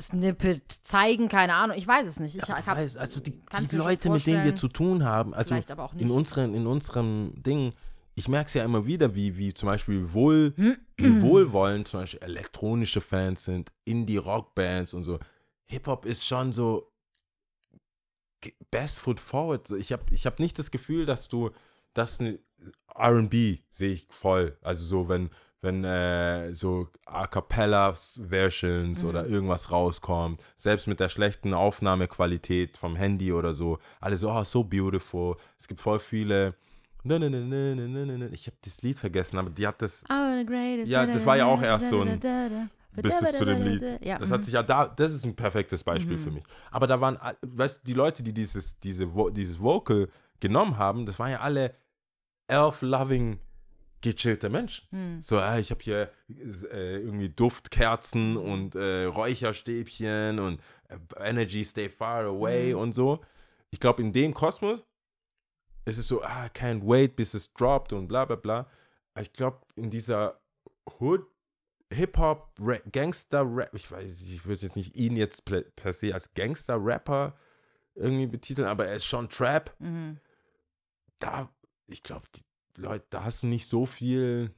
[0.00, 2.36] Snippet zeigen, keine Ahnung, ich weiß es nicht.
[2.36, 5.54] Ich ja, weiß, also die, die Leute, mit denen wir zu tun haben, also
[5.98, 7.74] in, unseren, in unserem Ding,
[8.14, 10.54] ich merke es ja immer wieder, wie, wie zum Beispiel wohl,
[10.96, 15.18] wie wohlwollend zum Beispiel elektronische Fans sind, Indie-Rock-Bands und so.
[15.66, 16.90] Hip-Hop ist schon so,
[18.70, 19.70] best foot forward.
[19.72, 21.50] Ich habe ich hab nicht das Gefühl, dass du
[21.94, 22.18] das
[22.98, 24.56] RB sehe ich voll.
[24.62, 29.08] Also so, wenn, wenn äh, so A cappella Versions mhm.
[29.08, 34.44] oder irgendwas rauskommt, selbst mit der schlechten Aufnahmequalität vom Handy oder so, alle so, oh,
[34.44, 35.36] so beautiful.
[35.58, 36.54] Es gibt voll viele.
[38.32, 40.04] Ich habe das Lied vergessen, aber die hat das.
[40.88, 42.20] Ja, das war ja auch erst so ein
[43.02, 44.04] bis es zu dem Lied.
[44.04, 44.18] Ja.
[44.18, 44.44] Das hat mhm.
[44.44, 46.24] sich ja da, das ist ein perfektes Beispiel mhm.
[46.24, 46.44] für mich.
[46.70, 50.08] Aber da waren, weißt du, die Leute, die dieses, diese, dieses Vocal
[50.40, 51.74] genommen haben, das waren ja alle
[52.48, 53.38] elf-loving,
[54.00, 54.86] gechillte Menschen.
[54.90, 55.22] Mhm.
[55.22, 61.88] So, äh, ich habe hier äh, irgendwie Duftkerzen und äh, Räucherstäbchen und äh, Energy Stay
[61.88, 62.80] Far Away mhm.
[62.80, 63.20] und so.
[63.70, 64.84] Ich glaube, in dem Kosmos
[65.84, 68.70] ist es so, ah, can't wait, bis es droppt und bla bla bla.
[69.20, 70.40] Ich glaube, in dieser
[71.00, 71.26] Hood
[71.92, 72.58] Hip-Hop,
[72.92, 77.36] Gangster-Rap, ich weiß, ich würde jetzt nicht ihn jetzt per se als Gangster-Rapper
[77.94, 79.74] irgendwie betiteln, aber er ist schon Trap.
[79.78, 80.18] Mhm.
[81.18, 81.50] Da,
[81.86, 84.54] ich glaube, die Leute, da hast du nicht so viel.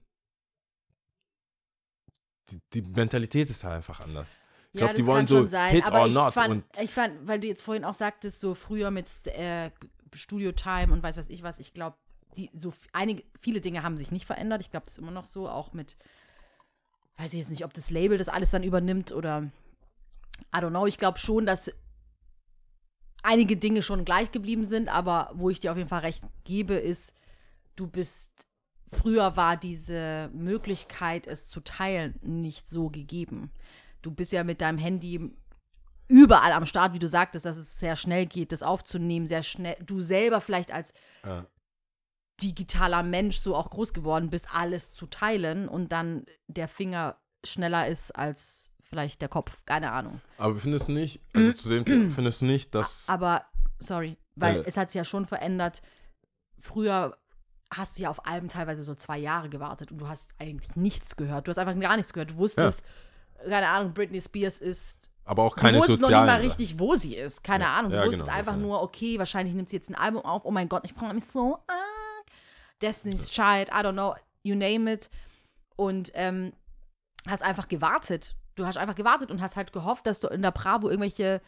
[2.51, 4.37] Die, die Mentalität ist halt einfach anders.
[4.73, 6.35] Ich glaube, ja, die wollen so sein, Hit or not.
[6.35, 9.71] Fand, und ich fand, weil du jetzt vorhin auch sagtest, so früher mit äh,
[10.15, 11.97] Studio Time und weiß was ich was, ich glaube,
[12.37, 14.61] die so einige, viele Dinge haben sich nicht verändert.
[14.61, 15.97] Ich glaube, das ist immer noch so, auch mit
[17.21, 19.51] weiß ich jetzt nicht, ob das Label das alles dann übernimmt oder
[20.55, 20.87] I don't know.
[20.87, 21.71] Ich glaube schon, dass
[23.23, 26.75] einige Dinge schon gleich geblieben sind, aber wo ich dir auf jeden Fall recht gebe,
[26.75, 27.13] ist,
[27.77, 28.47] du bist,
[28.87, 33.51] früher war diese Möglichkeit, es zu teilen, nicht so gegeben.
[34.01, 35.31] Du bist ja mit deinem Handy
[36.09, 39.77] überall am Start, wie du sagtest, dass es sehr schnell geht, das aufzunehmen, sehr schnell.
[39.85, 41.47] Du selber vielleicht als ja
[42.43, 47.87] digitaler Mensch so auch groß geworden bist, alles zu teilen und dann der Finger schneller
[47.89, 49.65] ist als vielleicht der Kopf.
[49.67, 50.21] Keine Ahnung.
[50.39, 53.09] Aber findest du nicht, also zu dem Thema, findest du nicht, dass.
[53.09, 53.45] Aber,
[53.79, 54.65] sorry, weil Äh.
[54.67, 55.83] es hat sich ja schon verändert.
[56.59, 57.17] Früher
[57.73, 61.17] hast du ja auf Alben teilweise so zwei Jahre gewartet und du hast eigentlich nichts
[61.17, 61.47] gehört.
[61.47, 62.31] Du hast einfach gar nichts gehört.
[62.31, 62.83] Du wusstest,
[63.49, 66.27] keine Ahnung, Britney Spears ist aber auch keine du wusstest noch sozialen.
[66.27, 67.45] nicht mal richtig, wo sie ist.
[67.45, 67.93] Keine Ja, Ahnung.
[67.93, 70.45] Du ja, wusstest genau, einfach war- nur, okay, wahrscheinlich nimmt sie jetzt ein Album auf.
[70.45, 71.57] Oh mein Gott, ich freue mich so.
[71.69, 71.73] Ah,
[72.83, 75.11] Destiny's Child, I don't know, you name it.
[75.77, 76.53] Und ähm,
[77.27, 78.37] hast einfach gewartet.
[78.55, 81.41] Du hast einfach gewartet und hast halt gehofft, dass du in der Bravo irgendwelche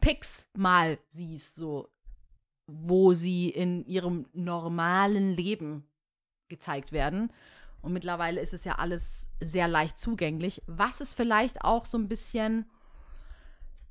[0.00, 1.88] Pics mal siehst, so,
[2.66, 5.88] wo sie in ihrem normalen Leben
[6.48, 7.32] gezeigt werden.
[7.80, 12.08] Und mittlerweile ist es ja alles sehr leicht zugänglich, was es vielleicht auch so ein
[12.08, 12.66] bisschen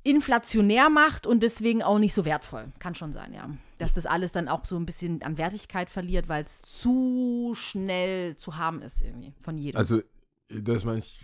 [0.02, 2.72] inflationär macht und deswegen auch nicht so wertvoll.
[2.78, 3.50] Kann schon sein, ja.
[3.78, 8.36] Dass das alles dann auch so ein bisschen an Wertigkeit verliert, weil es zu schnell
[8.36, 9.78] zu haben ist irgendwie von jedem.
[9.78, 10.02] Also,
[10.48, 11.18] das meine ich,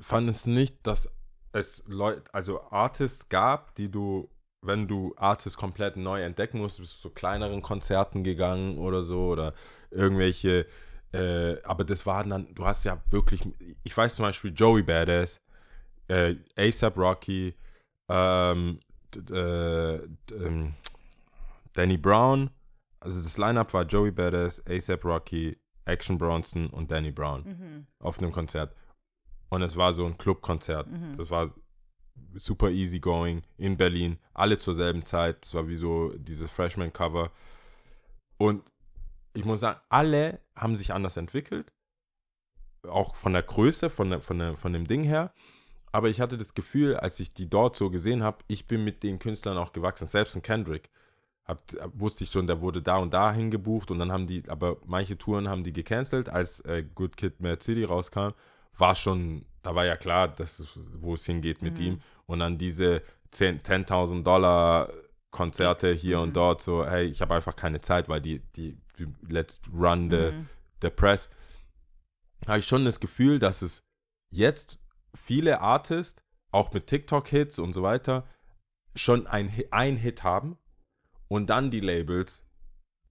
[0.00, 1.08] fand es nicht, dass
[1.52, 4.28] es Leute, also Artists gab, die du,
[4.62, 9.28] wenn du Artists komplett neu entdecken musst, bist du zu kleineren Konzerten gegangen oder so
[9.28, 9.54] oder
[9.90, 10.66] irgendwelche,
[11.12, 13.42] äh, aber das waren dann, du hast ja wirklich,
[13.82, 15.40] ich weiß zum Beispiel Joey Badass,
[16.08, 17.54] äh, ASAP Rocky,
[18.08, 18.80] ähm,
[19.30, 20.74] äh, ähm,
[21.78, 22.50] Danny Brown,
[22.98, 27.86] also das Line-Up war Joey Badass, ASAP Rocky, Action Bronson und Danny Brown mhm.
[28.00, 28.74] auf einem Konzert.
[29.48, 30.88] Und es war so ein Clubkonzert.
[30.88, 31.16] Mhm.
[31.16, 31.54] Das war
[32.34, 34.18] super easy going in Berlin.
[34.34, 35.46] Alle zur selben Zeit.
[35.46, 37.30] Es war wie so dieses Freshman-Cover.
[38.38, 38.64] Und
[39.34, 41.72] ich muss sagen, alle haben sich anders entwickelt.
[42.88, 45.32] Auch von der Größe, von, der, von, der, von dem Ding her.
[45.92, 49.04] Aber ich hatte das Gefühl, als ich die dort so gesehen habe, ich bin mit
[49.04, 50.08] den Künstlern auch gewachsen.
[50.08, 50.90] Selbst ein Kendrick.
[51.48, 51.62] Hab,
[51.94, 55.16] wusste ich schon, der wurde da und da hingebucht und dann haben die, aber manche
[55.16, 58.32] Touren haben die gecancelt, als äh, Good Kid, Mad City rauskam,
[58.76, 60.62] war schon, da war ja klar, dass
[61.00, 61.84] wo es hingeht mit Mhm.
[61.84, 64.92] ihm und dann diese 10 10.000 Dollar
[65.30, 66.22] Konzerte Gigs, hier mhm.
[66.24, 70.10] und dort, so, hey, ich habe einfach keine Zeit, weil die, die, die Let's Run
[70.10, 70.48] the, Mhm.
[70.82, 71.30] der Press,
[72.46, 73.82] habe ich schon das Gefühl, dass es
[74.30, 74.80] jetzt
[75.14, 78.26] viele Artists, auch mit TikTok-Hits und so weiter,
[78.94, 80.58] schon ein, ein Hit haben
[81.28, 82.42] und dann die Labels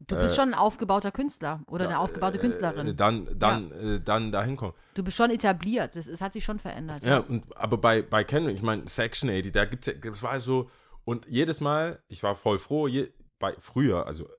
[0.06, 2.96] Du bist äh, schon ein aufgebauter Künstler oder eine aufgebaute äh, Künstlerin.
[2.96, 4.74] dann, dann, äh, dann dahin kommen.
[4.94, 5.96] Du bist schon etabliert.
[5.96, 7.04] Das, es hat sich schon verändert.
[7.04, 10.40] Ja, und, aber bei, bei Kendrick, ich meine, Section 80, da gibt's ja, das war
[10.40, 10.70] so,
[11.04, 14.30] und jedes Mal, ich war voll froh, je, bei früher, also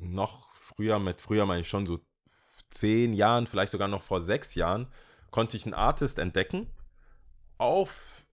[0.00, 2.00] noch früher, mit früher meine ich schon so
[2.70, 4.88] zehn Jahren, vielleicht sogar noch vor sechs Jahren,
[5.30, 6.66] konnte ich einen Artist entdecken
[7.56, 8.24] auf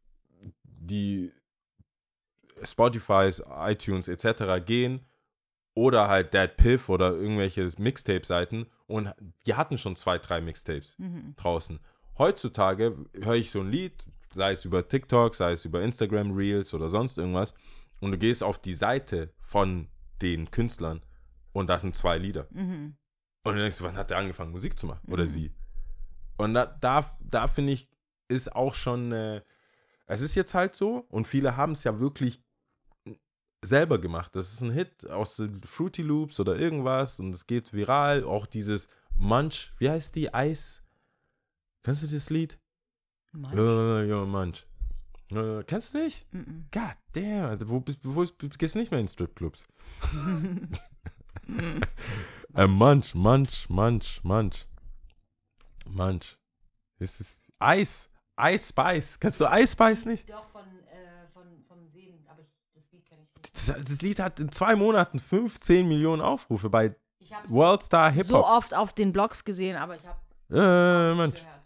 [0.63, 1.31] die
[2.65, 4.65] Spotifys, iTunes etc.
[4.65, 5.05] gehen
[5.73, 9.13] oder halt Dead Piff oder irgendwelche Mixtape-Seiten und
[9.45, 11.35] die hatten schon zwei, drei Mixtapes Mhm.
[11.35, 11.79] draußen.
[12.17, 16.73] Heutzutage höre ich so ein Lied, sei es über TikTok, sei es über Instagram Reels
[16.73, 17.53] oder sonst irgendwas,
[18.01, 19.87] und du gehst auf die Seite von
[20.21, 21.01] den Künstlern
[21.51, 22.47] und da sind zwei Lieder.
[22.51, 22.95] Mhm.
[23.43, 25.11] Und dann denkst du, wann hat der angefangen, Musik zu machen?
[25.11, 25.29] Oder Mhm.
[25.29, 25.53] sie?
[26.37, 27.89] Und da, da, da finde ich,
[28.27, 29.41] ist auch schon, äh,
[30.07, 32.41] es ist jetzt halt so, und viele haben es ja wirklich
[33.67, 34.35] selber gemacht.
[34.35, 38.23] Das ist ein Hit aus den Fruity Loops oder irgendwas und es geht viral.
[38.23, 40.33] Auch dieses Munch, wie heißt die?
[40.33, 40.81] Eis.
[41.83, 42.59] Kennst du das Lied?
[43.31, 43.55] Mann.
[43.55, 44.65] Ja, ja, Munch.
[45.31, 46.31] Äh, kennst du nicht?
[46.33, 46.65] Mhm.
[46.71, 49.67] God damn, Alter, wo, wo, ist- gehst du nicht mehr in Stripclubs?
[52.55, 54.67] äh, Munch, Munch, Munch, Munch.
[55.87, 56.37] Munch.
[56.99, 58.09] Ist Eis.
[58.39, 59.19] Ice Spice.
[59.19, 60.29] Kennst du Ice Spice nicht?
[60.29, 62.53] Doch, von, äh, von, vom Sehen, aber ich,
[63.05, 63.67] das Lied kenne ich nicht.
[63.79, 68.25] Das, das Lied hat in zwei Monaten 15 Millionen Aufrufe bei Ich habe Worldstar Hip
[68.25, 68.45] so Hop.
[68.45, 70.19] oft auf den Blogs gesehen, aber ich habe
[70.51, 71.39] äh, Mensch.
[71.39, 71.63] gehört.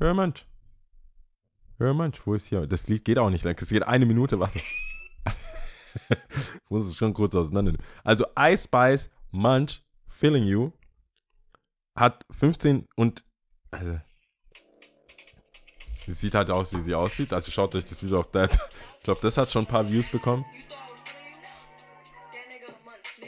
[0.00, 0.46] Ja, Mensch.
[1.78, 2.66] Ja, Mensch, wo ist hier?
[2.66, 3.56] Das Lied geht auch nicht lang.
[3.60, 4.58] Es geht eine Minute, warte.
[4.58, 4.64] ich
[6.70, 7.84] muss es schon kurz auseinander nehmen.
[8.04, 10.70] Also, Ice Spice Munch Feeling You
[11.94, 13.24] hat 15 und.
[13.70, 13.98] Also,
[16.06, 17.32] sie sieht halt aus, wie sie aussieht.
[17.32, 18.50] Also, schaut euch das Video auf Dead.
[18.98, 20.44] Ich glaube, das hat schon ein paar Views bekommen.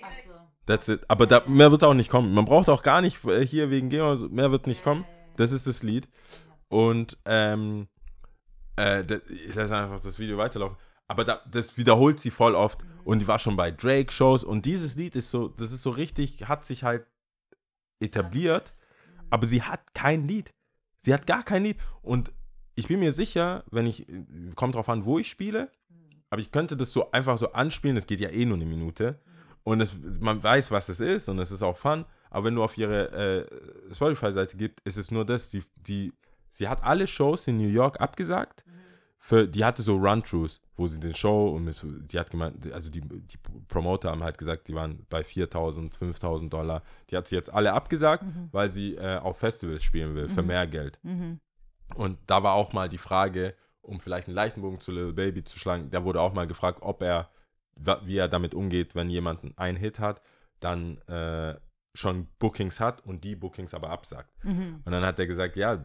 [0.03, 0.31] Achso.
[0.67, 1.05] That's it.
[1.09, 2.35] Aber da, mehr wird auch nicht kommen.
[2.35, 5.05] Man braucht auch gar nicht äh, hier wegen Geo, also mehr wird nicht kommen.
[5.37, 6.09] Das ist das Lied.
[6.69, 7.89] Und ähm,
[8.77, 9.03] äh,
[9.47, 10.77] ich lasse einfach das Video weiterlaufen.
[11.07, 12.81] Aber da, das wiederholt sie voll oft.
[13.05, 14.45] Und die war schon bei Drake-Shows.
[14.45, 17.07] Und dieses Lied ist so, das ist so richtig, hat sich halt
[18.01, 18.75] etabliert.
[19.31, 20.53] Aber sie hat kein Lied.
[20.99, 21.79] Sie hat gar kein Lied.
[22.03, 22.33] Und
[22.79, 24.07] ich bin mir sicher, wenn ich,
[24.55, 25.69] kommt drauf an, wo ich spiele,
[26.31, 29.19] aber ich könnte das so einfach so anspielen, das geht ja eh nur eine Minute.
[29.65, 32.05] Und es, man weiß, was es ist und es ist auch fun.
[32.31, 35.51] Aber wenn du auf ihre äh, Spotify-Seite gibst, ist es nur das.
[35.51, 36.13] Die, die
[36.51, 38.65] sie hat alle Shows in New York abgesagt.
[39.19, 42.91] Für, die hatte so Run-Throughs, wo sie den Show und mit, die hat gemeint, also
[42.91, 46.85] die, die Promoter haben halt gesagt, die waren bei 4.000, 5.000 Dollar.
[47.11, 50.69] Die hat sie jetzt alle abgesagt, weil sie äh, auf Festivals spielen will, für mehr
[50.69, 51.01] Geld.
[51.03, 51.41] Mhm.
[51.95, 55.45] Und da war auch mal die Frage, um vielleicht einen leichten Bogen zu Little Baby
[55.45, 57.31] zu schlagen, da wurde auch mal gefragt, ob er,
[58.05, 60.21] wie er damit umgeht, wenn jemand einen Hit hat,
[60.61, 61.57] dann äh,
[61.95, 64.33] schon Bookings hat und die Bookings aber absagt.
[64.45, 64.83] Mhm.
[64.85, 65.83] Und dann hat er gesagt, ja,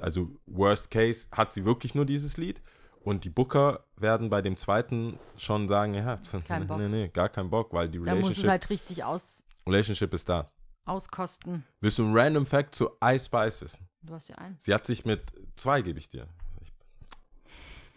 [0.00, 2.62] also worst case hat sie wirklich nur dieses Lied
[3.00, 6.78] und die Booker werden bei dem zweiten schon sagen, ja, Kein Bock.
[6.78, 10.12] nee, nee, gar kein Bock, weil die Da muss es Relationship, halt richtig aus, Relationship
[10.14, 10.50] ist da.
[10.86, 11.64] auskosten.
[11.80, 13.88] Willst du einen random Fact zu Ice Spice wissen?
[14.06, 14.56] Du hast ja einen.
[14.58, 15.22] Sie hat sich mit
[15.56, 16.26] zwei, gebe ich dir.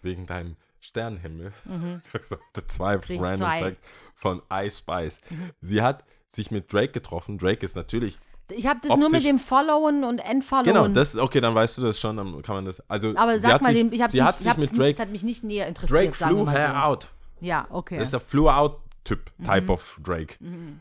[0.01, 1.51] Wegen deinem Sternenhimmel.
[2.55, 3.59] Der zwei Krieg Random zwei.
[3.61, 3.77] Fact
[4.15, 5.21] von Ice Spice.
[5.61, 7.37] Sie hat sich mit Drake getroffen.
[7.37, 8.17] Drake ist natürlich.
[8.49, 10.73] Ich habe das nur mit Optisch- dem Followen und Entfollowen.
[10.73, 12.79] Genau, das okay, dann weißt du das schon, dann kann man das.
[12.89, 14.77] Also, Aber sag mal, sich, den, ich hab's sie nicht, hat ich sich hab's mit
[14.77, 14.91] Drake.
[14.91, 16.77] das hat mich nicht näher interessiert, Drake sagen wir flew her so.
[16.77, 17.07] out.
[17.41, 17.97] Ja, okay.
[17.97, 19.45] Das ist der Flew out Typ, Mhm.
[19.45, 20.35] Type of Drake.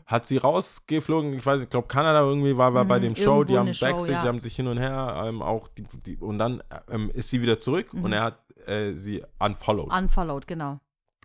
[0.05, 3.27] Hat sie rausgeflogen, ich weiß, ich glaube Kanada irgendwie war, war bei dem Show, Mhm.
[3.27, 4.21] Irgendwo die haben eine Show, Backstage, ja.
[4.21, 6.61] die haben sich hin und her ähm, auch die, die, und dann
[6.91, 8.03] ähm, ist sie wieder zurück Mhm.
[8.03, 9.91] und er hat äh, sie unfollowed.
[9.93, 10.79] Unfollowed, genau.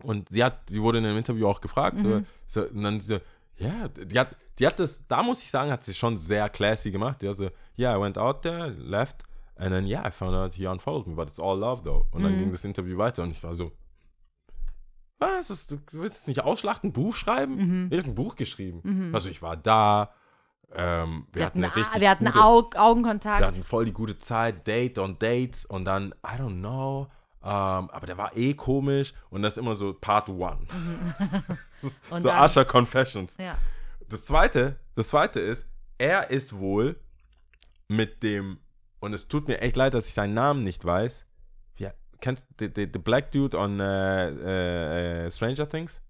[0.05, 2.25] Und sie hat, die wurde in einem Interview auch gefragt, Mhm.
[2.47, 3.19] so, so, und dann so,
[3.59, 6.91] ja, die hat, die hat das, da muss ich sagen, hat sie schon sehr classy
[6.91, 7.21] gemacht.
[7.23, 7.49] Die hat so,
[7.79, 9.23] yeah, I went out there, left,
[9.57, 12.07] and then, yeah, I found out he unfollowed me, but it's all love though.
[12.13, 12.25] Und Mhm.
[12.25, 13.73] dann ging das Interview weiter und ich war so,
[15.23, 17.57] was, ist, du willst es nicht ausschlachten, ein Buch schreiben?
[17.57, 17.89] Mhm.
[17.91, 19.11] Ich habe ein Buch geschrieben.
[19.15, 20.13] Also ich war da,
[20.75, 23.41] ähm, wir, Wir hatten hatten, eine richtig wir hatten gute, Aug Augenkontakt.
[23.41, 27.09] wir hatten voll die gute Zeit, Date on Dates und dann, I don't know,
[27.43, 30.67] ähm, aber der war eh komisch und das ist immer so Part One.
[32.11, 33.37] und so dann, Usher Confessions.
[33.39, 33.57] ja.
[34.09, 35.67] Das zweite, das zweite ist,
[35.99, 37.01] er ist wohl
[37.89, 38.59] mit dem,
[39.01, 41.27] und es tut mir echt leid, dass ich seinen Namen nicht weiß.
[42.23, 46.01] Kennst du the, the Black Dude on äh, äh, Stranger Things?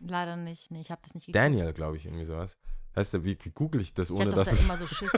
[0.00, 0.72] Leider nicht.
[0.72, 1.36] Nee, ich habe das nicht geguckt.
[1.40, 2.58] Daniel, glaube ich, irgendwie sowas.
[2.96, 4.64] Heißt der, wie, wie google ich das, Ich ohne dass da es.
[4.64, 5.12] immer so Schiss.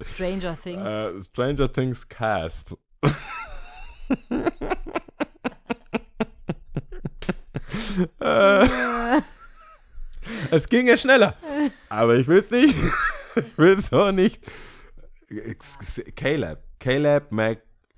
[0.02, 0.82] Stranger Things.
[0.82, 2.76] Äh, Stranger Things Cast.
[10.50, 11.36] es ging ja schneller.
[11.88, 12.74] Aber ich will es nicht.
[13.36, 14.40] ich will es so nicht.
[16.16, 16.58] Caleb.
[16.80, 17.30] Caleb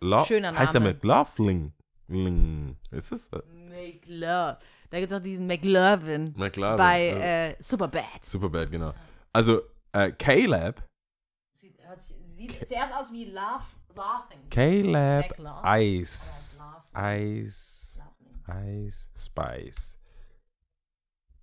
[0.03, 0.27] McLaughlin.
[0.27, 0.95] Schöner Heißt er Name.
[0.95, 1.73] McLaughlin?
[2.09, 2.77] Ling.
[2.91, 3.31] Ist es?
[3.31, 4.59] McLove.
[4.91, 6.77] Da gibt es auch diesen McLovin McLaughlin.
[6.77, 7.47] bei ja.
[7.49, 8.25] äh, Superbad.
[8.25, 8.93] Superbad, genau.
[9.33, 10.83] Also, äh, Caleb.
[11.55, 11.75] Sieht,
[12.37, 14.49] sieht zuerst aus wie Love, Laughing.
[14.51, 16.01] Caleb McLaughlin.
[16.03, 16.61] Ice.
[16.95, 18.03] Ice.
[18.49, 19.97] Ice Spice.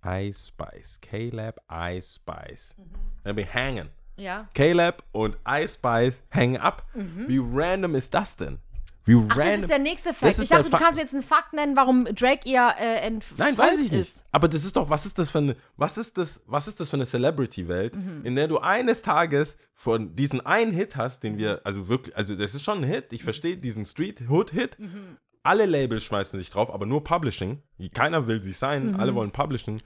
[0.04, 1.00] Ice Spice.
[1.00, 2.74] Caleb Ice Spice.
[2.76, 3.36] Mhm.
[3.36, 3.90] Wir hängen.
[4.20, 4.48] Ja.
[4.54, 6.86] Caleb und Ice Spice hängen ab.
[6.94, 8.58] Wie random ist das denn?
[9.06, 9.28] Wie Mhm.
[9.30, 9.52] Ach, random.
[9.54, 10.38] das ist der nächste Fakt.
[10.38, 10.82] Ich dachte, du Fakt.
[10.84, 14.00] kannst mir jetzt einen Fakt nennen, warum Drake ihr äh, entfolgt Nein, weiß ich nicht.
[14.00, 14.26] ist.
[14.30, 16.90] Aber das ist doch, was ist das für eine, was ist das, was ist das
[16.90, 18.20] für eine Celebrity-Welt, Mhm.
[18.24, 22.36] in der du eines Tages von diesen einen Hit hast, den wir, also wirklich, also
[22.36, 24.78] das ist schon ein Hit, ich verstehe diesen Street-Hood-Hit.
[24.78, 25.16] Mhm.
[25.42, 27.62] Alle Labels schmeißen sich drauf, aber nur Publishing.
[27.94, 29.00] Keiner will sich sein, Mhm.
[29.00, 29.80] alle wollen Publishing.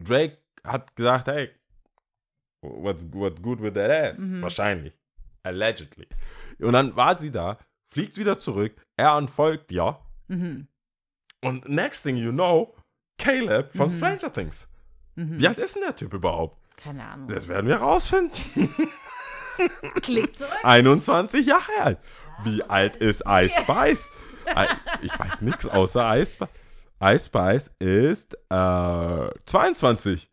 [0.00, 1.50] Drake hat gesagt, hey,
[2.64, 4.18] what's, what's good with that ass?
[4.18, 4.42] Mhm.
[4.42, 4.94] Wahrscheinlich.
[5.42, 6.06] Allegedly.
[6.58, 10.00] Und dann war sie da, fliegt wieder zurück, er anfolgt, ja.
[10.28, 10.68] Mhm.
[11.42, 12.74] Und next thing you know,
[13.18, 13.92] Caleb von Mhm.
[13.92, 14.66] Stranger Things.
[15.16, 16.58] Wie alt ist denn der Typ überhaupt?
[16.76, 17.28] Keine Ahnung.
[17.28, 18.32] Das werden wir rausfinden.
[20.02, 20.50] Klick zurück.
[20.64, 21.98] 21 Jahre alt.
[22.42, 24.10] Wie alt ist Ice Spice?
[25.02, 26.48] Ich weiß nichts außer Ice Spice.
[27.00, 30.28] Ice Spice ist äh, 22.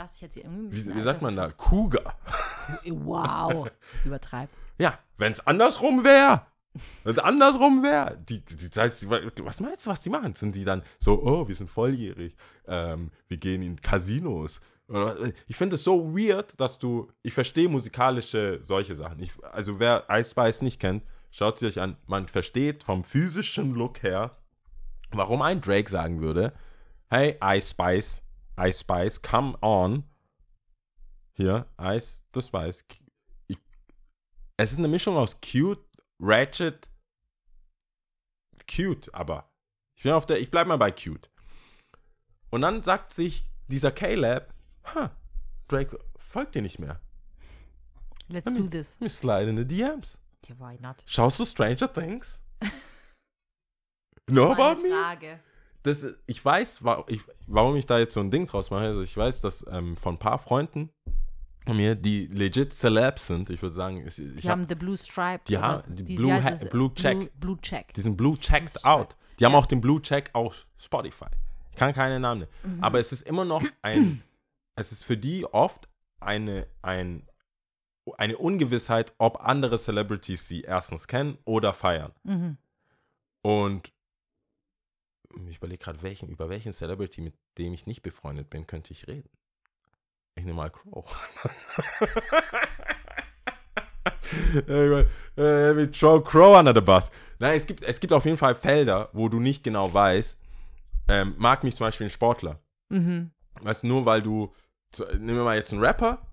[0.00, 1.50] Krass, ich hätte sie irgendwie Wie, wie sagt man da?
[1.50, 2.16] Cougar.
[2.82, 3.04] geschätzt.
[3.04, 3.70] Wow.
[4.06, 4.48] Übertreib.
[4.78, 6.46] Ja, wenn es andersrum wäre.
[7.04, 8.16] Wenn es andersrum wäre.
[8.26, 10.34] Die, die, was meinst du, was die machen?
[10.34, 12.34] Sind die dann so, oh, wir sind volljährig.
[12.66, 14.62] Ähm, wir gehen in Casinos.
[15.46, 17.08] Ich finde es so weird, dass du.
[17.22, 19.20] Ich verstehe musikalische solche Sachen.
[19.20, 21.98] Ich, also, wer Ice Spice nicht kennt, schaut sie euch an.
[22.06, 24.38] Man versteht vom physischen Look her,
[25.10, 26.54] warum ein Drake sagen würde:
[27.10, 28.22] Hey, Ice Spice,
[28.58, 30.04] Ice Spice, come on.
[31.32, 32.84] Hier, Ice the Spice.
[33.46, 33.58] Ich,
[34.56, 35.84] es ist eine Mischung aus cute,
[36.18, 36.88] ratchet,
[38.66, 39.50] cute, aber
[39.96, 41.30] ich bin auf der, ich bleib mal bei cute.
[42.50, 44.52] Und dann sagt sich dieser Caleb,
[44.94, 45.10] ha,
[45.68, 47.00] Drake folgt dir nicht mehr.
[48.28, 48.96] Let's do this.
[49.00, 50.18] Wir slide in the DMs.
[50.42, 51.02] Okay, why not?
[51.04, 52.40] Schaust du Stranger Things?
[54.26, 54.90] know about me?
[54.90, 55.40] Frage.
[55.82, 58.84] Das, ich weiß, wa- ich, warum ich da jetzt so ein Ding draus mache.
[58.84, 60.90] Also ich weiß, dass ähm, von ein paar Freunden
[61.66, 63.48] von mir, die legit Celebs sind.
[63.50, 65.42] Ich würde sagen, ich, ich Die hab, haben The Blue Stripe.
[65.48, 66.50] Die haben die wie Blue Ha-?
[66.70, 67.18] Blue Check.
[67.18, 67.94] Blue, Blue Check.
[67.94, 68.86] die sind Blue checked Stripe.
[68.88, 69.16] out.
[69.38, 69.58] Die haben Ja.
[69.58, 71.26] auch den Blue Check auf Spotify.
[71.70, 72.76] Ich kann keine Namen nennen.
[72.78, 72.84] Mhm.
[72.84, 74.22] Aber es ist immer noch ein,
[74.74, 77.26] es ist für die oft eine, ein,
[78.18, 82.12] eine Ungewissheit, ob andere Celebrities sie erstens kennen oder feiern.
[82.24, 82.58] Mhm.
[83.42, 83.92] Und
[85.48, 89.06] ich überlege gerade, welchen, über welchen Celebrity, mit dem ich nicht befreundet bin, könnte ich
[89.06, 89.28] reden.
[90.34, 91.04] Ich nehme mal Crow.
[94.66, 95.06] Mein,
[95.36, 97.10] äh, mit Crow, Crow under the bus.
[97.38, 100.38] Nein, es gibt, es gibt auf jeden Fall Felder, wo du nicht genau weißt,
[101.08, 102.60] ähm, mag mich zum Beispiel ein Sportler.
[102.88, 103.30] Mhm.
[103.62, 104.52] Weißt du, nur weil du,
[105.18, 106.26] nehmen wir mal jetzt einen Rapper,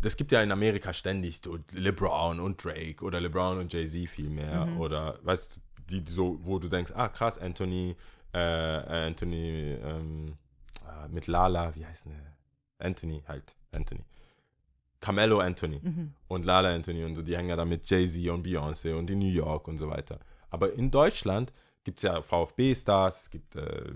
[0.00, 4.28] das gibt ja in Amerika ständig so LeBron und Drake oder LeBron und Jay-Z viel
[4.30, 4.80] mehr Mhm.
[4.80, 7.94] oder weißt die so, wo du denkst, ah krass, Anthony,
[8.34, 10.36] äh, Anthony ähm,
[10.86, 12.14] ah, mit Lala, wie heißt der?
[12.78, 14.04] Anthony halt, Anthony.
[15.00, 16.14] Carmelo Anthony Mhm.
[16.28, 19.18] und Lala Anthony und so, die hängen ja da mit Jay-Z und Beyoncé und in
[19.18, 20.18] New York und so weiter.
[20.50, 21.52] Aber in Deutschland
[21.84, 23.92] gibt es ja VfB-Stars, es gibt äh,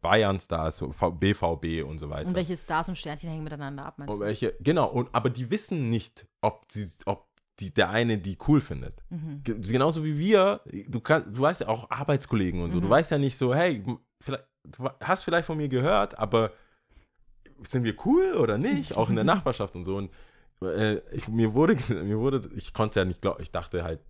[0.00, 0.84] Bayern-Stars,
[1.18, 2.26] BVB und so weiter.
[2.26, 5.50] Und welche Stars und Sternchen hängen miteinander ab, meinst Und welche, genau, und, aber die
[5.50, 7.26] wissen nicht, ob, sie, ob
[7.60, 9.02] die, der eine die cool findet.
[9.10, 9.42] Mhm.
[9.44, 12.90] Ge- Genauso wie wir, du, kann, du weißt ja auch Arbeitskollegen und so, du Mhm.
[12.90, 16.52] weißt ja nicht so, hey, du hast vielleicht von mir gehört, aber
[17.68, 18.96] sind wir cool oder nicht?
[18.96, 19.96] Auch in der Nachbarschaft und so.
[19.96, 20.10] Und
[20.62, 24.00] äh, ich, mir wurde, mir wurde, ich konnte ja nicht glauben, ich dachte halt,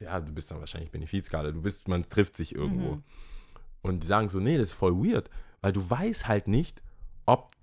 [0.00, 2.94] ja, du bist dann wahrscheinlich Benefizkarte, du bist, man trifft sich irgendwo.
[2.96, 3.02] Mhm.
[3.82, 5.28] Und die sagen so, nee, das ist voll weird,
[5.60, 6.82] weil du weißt halt nicht,
[7.26, 7.54] ob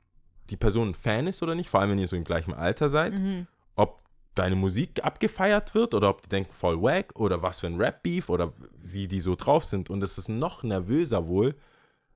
[0.49, 2.89] die Person ein Fan ist oder nicht, vor allem wenn ihr so im gleichen Alter
[2.89, 3.47] seid, Mhm.
[3.75, 4.01] ob
[4.37, 8.29] deine Musik abgefeiert wird oder ob die denken voll wack oder was für ein Rap-Beef
[8.29, 9.89] oder wie die so drauf sind.
[9.89, 11.55] Und es ist noch nervöser wohl,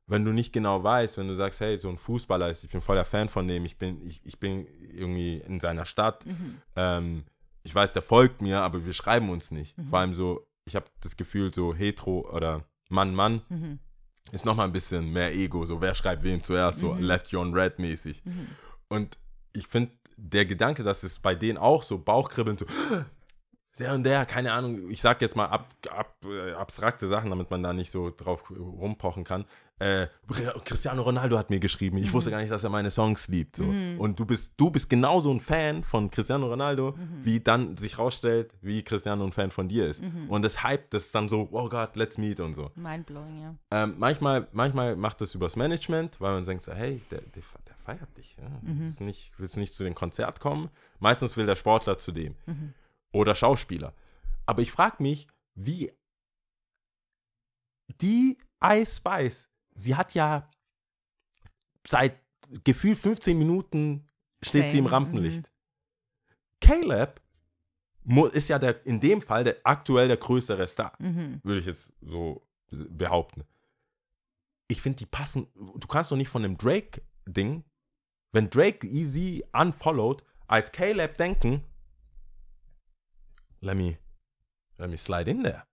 [0.08, 2.82] wenn du nicht genau weißt, wenn du sagst, hey, so ein Fußballer ist, ich bin
[2.82, 6.62] voller Fan von dem, ich bin, ich, ich bin irgendwie in seiner Stadt, Mhm.
[6.76, 7.24] ähm,
[7.64, 9.78] ich weiß, der folgt mir, aber wir schreiben uns nicht.
[9.78, 9.88] Mhm.
[9.90, 13.80] Vor allem so, ich habe das Gefühl, so hetero oder Mann-Mann Mhm.
[14.32, 17.02] ist nochmal ein bisschen mehr Ego, so wer schreibt wem zuerst, so Mhm.
[17.04, 18.24] Left You on Red mäßig.
[18.26, 18.48] Mhm.
[18.90, 19.18] Und
[19.54, 19.92] ich finde,
[20.24, 22.66] der Gedanke, dass es bei denen auch so Bauchkribbeln, so
[23.80, 27.50] der und der, keine Ahnung, ich sag jetzt mal ab, ab, äh, abstrakte Sachen, damit
[27.50, 29.46] man da nicht so drauf rumpochen kann.
[29.80, 30.10] Äh,
[30.64, 33.56] Cristiano Ronaldo hat mir geschrieben, ich wusste gar nicht, dass er meine Songs liebt.
[33.56, 33.64] So.
[33.64, 34.00] Mhm.
[34.00, 37.26] Und du bist, du bist genauso ein Fan von Cristiano Ronaldo, Mhm.
[37.26, 40.04] wie dann sich rausstellt, wie Cristiano ein Fan von dir ist.
[40.04, 40.30] Mhm.
[40.30, 42.70] Und das Hype, das ist dann so, oh Gott, let's meet und so.
[42.76, 43.56] Mindblowing, ja.
[43.72, 47.42] Ähm, manchmal, manchmal macht das übers Management, weil man denkt so, hey, der, der
[47.82, 48.38] feiert dich.
[48.38, 48.48] Ja?
[48.62, 48.80] Mhm.
[48.82, 50.70] Willst, du nicht, willst nicht zu dem Konzert kommen?
[51.00, 52.36] Meistens will der Sportler zu dem.
[52.46, 52.74] Mhm.
[53.12, 53.94] Oder Schauspieler.
[54.46, 55.92] Aber ich frage mich, wie
[58.02, 60.50] die Ice Spice, sie hat ja
[61.88, 62.20] seit
[62.64, 64.08] gefühlt 15 Minuten
[64.42, 65.52] steht sie im Rampenlicht.
[66.60, 67.22] Caleb
[68.04, 71.40] mu- ist ja der, in dem Fall der, aktuell der größere Star Mhm.
[71.44, 73.44] würde ich jetzt so behaupten.
[74.68, 75.48] Ich finde, die passen.
[75.56, 77.64] Du kannst doch nicht von dem Drake-Ding,
[78.32, 81.64] wenn Drake easy unfollowed, als Caleb denken,
[83.62, 83.98] let me,
[84.78, 85.64] let me slide in there.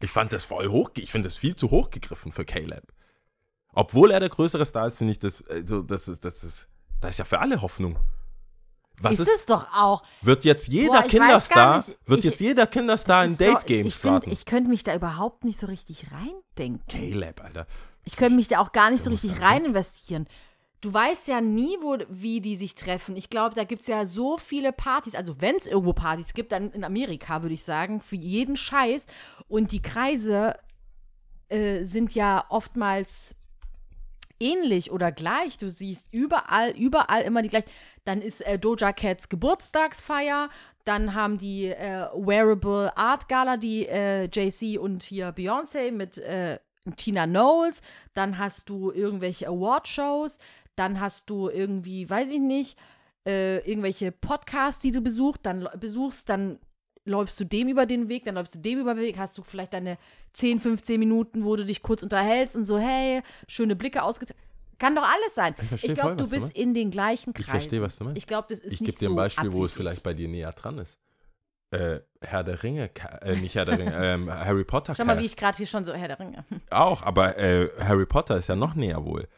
[0.00, 2.92] Ich fand das voll hoch, ich finde das viel zu hoch gegriffen für Caleb.
[3.72, 6.68] Obwohl er der größere Star ist, finde ich das, also das ist, das ist,
[7.00, 7.98] da ist ja für alle Hoffnung.
[9.00, 10.04] Was ist, ist, es doch auch.
[10.22, 13.94] wird jetzt jeder Boah, Kinderstar, nicht, wird ich- jetzt jeder Kinderstar in so- Date Games
[13.94, 14.30] find, starten?
[14.30, 16.84] Ich könnte mich da überhaupt nicht so richtig reindenken.
[16.86, 17.66] Caleb, Alter.
[18.04, 20.28] Ich könnte mich da auch gar nicht so Du musst richtig rein investieren.
[20.84, 23.16] Du weißt ja nie, wo, wie die sich treffen.
[23.16, 25.14] Ich glaube, da gibt es ja so viele Partys.
[25.14, 29.06] Also, wenn es irgendwo Partys gibt, dann in Amerika, würde ich sagen, für jeden Scheiß.
[29.48, 30.58] Und die Kreise
[31.48, 33.34] äh, sind ja oftmals
[34.38, 35.56] ähnlich oder gleich.
[35.56, 37.64] Du siehst überall, überall immer die gleich.
[38.04, 40.50] Dann ist äh, Doja Cats Geburtstagsfeier.
[40.84, 46.58] Dann haben die äh, Wearable Art Gala, die äh, JC und hier Beyoncé mit äh,
[46.98, 47.80] Tina Knowles.
[48.12, 50.38] Dann hast du irgendwelche Award-Shows.
[50.76, 52.78] Dann hast du irgendwie, weiß ich nicht,
[53.26, 55.44] äh, irgendwelche Podcasts, die du besuchst.
[55.46, 56.58] Dann besuchst, dann
[57.06, 59.42] läufst du dem über den Weg, dann läufst du dem über den Weg, hast du
[59.42, 59.98] vielleicht deine
[60.32, 64.40] 10, 15 Minuten, wo du dich kurz unterhältst und so, hey, schöne Blicke ausgetragen.
[64.78, 65.54] Kann doch alles sein.
[65.76, 67.50] Ich Ich glaube, du was du bist in den gleichen Ich Kreisen.
[67.50, 68.18] verstehe, was du meinst.
[68.18, 69.76] Ich glaube, das ist Ich nicht gebe dir ein so Beispiel, wo es absichtlich.
[69.76, 70.98] vielleicht bei dir näher dran ist.
[71.70, 75.24] Äh, Herr der Ringe, äh, nicht Herr der Ringe, ähm, Harry Potter Schau mal, wie
[75.26, 76.44] ich gerade hier schon so, Herr der Ringe.
[76.70, 79.28] Auch, aber äh, Harry Potter ist ja noch näher wohl.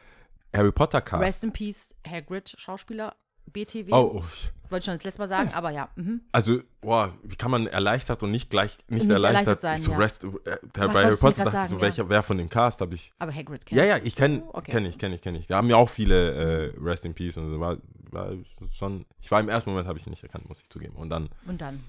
[0.57, 1.23] Harry Potter Cast.
[1.23, 3.15] Rest in Peace, Hagrid, Schauspieler,
[3.53, 3.93] BTW.
[3.93, 4.25] oh, oh,
[4.69, 5.89] Wollte ich schon das letzte Mal sagen, aber ja.
[5.95, 6.23] Mhm.
[6.33, 9.93] also, boah, wie kann man erleichtert und nicht gleich, nicht, Nicht erleichtert, erleichtert sein, so
[9.93, 9.99] ja.
[9.99, 11.83] Rest, äh, bei Harry Potter dachte ich so, ja.
[11.83, 14.51] welcher, wer von dem Cast habe ich Aber Hagrid Ja, kennst ja, ich kenne du?
[14.53, 14.73] Okay.
[14.73, 15.47] kenn ich, kenne ich, kenne ich.
[15.47, 17.61] Da haben ja auch viele äh, Rest in Peace und so.
[17.61, 17.77] War,
[18.11, 18.33] war
[18.73, 20.97] schon, ich war im ersten Moment, habe ich nicht erkannt, muss ich zugeben.
[20.97, 21.81] Und dann, Und dann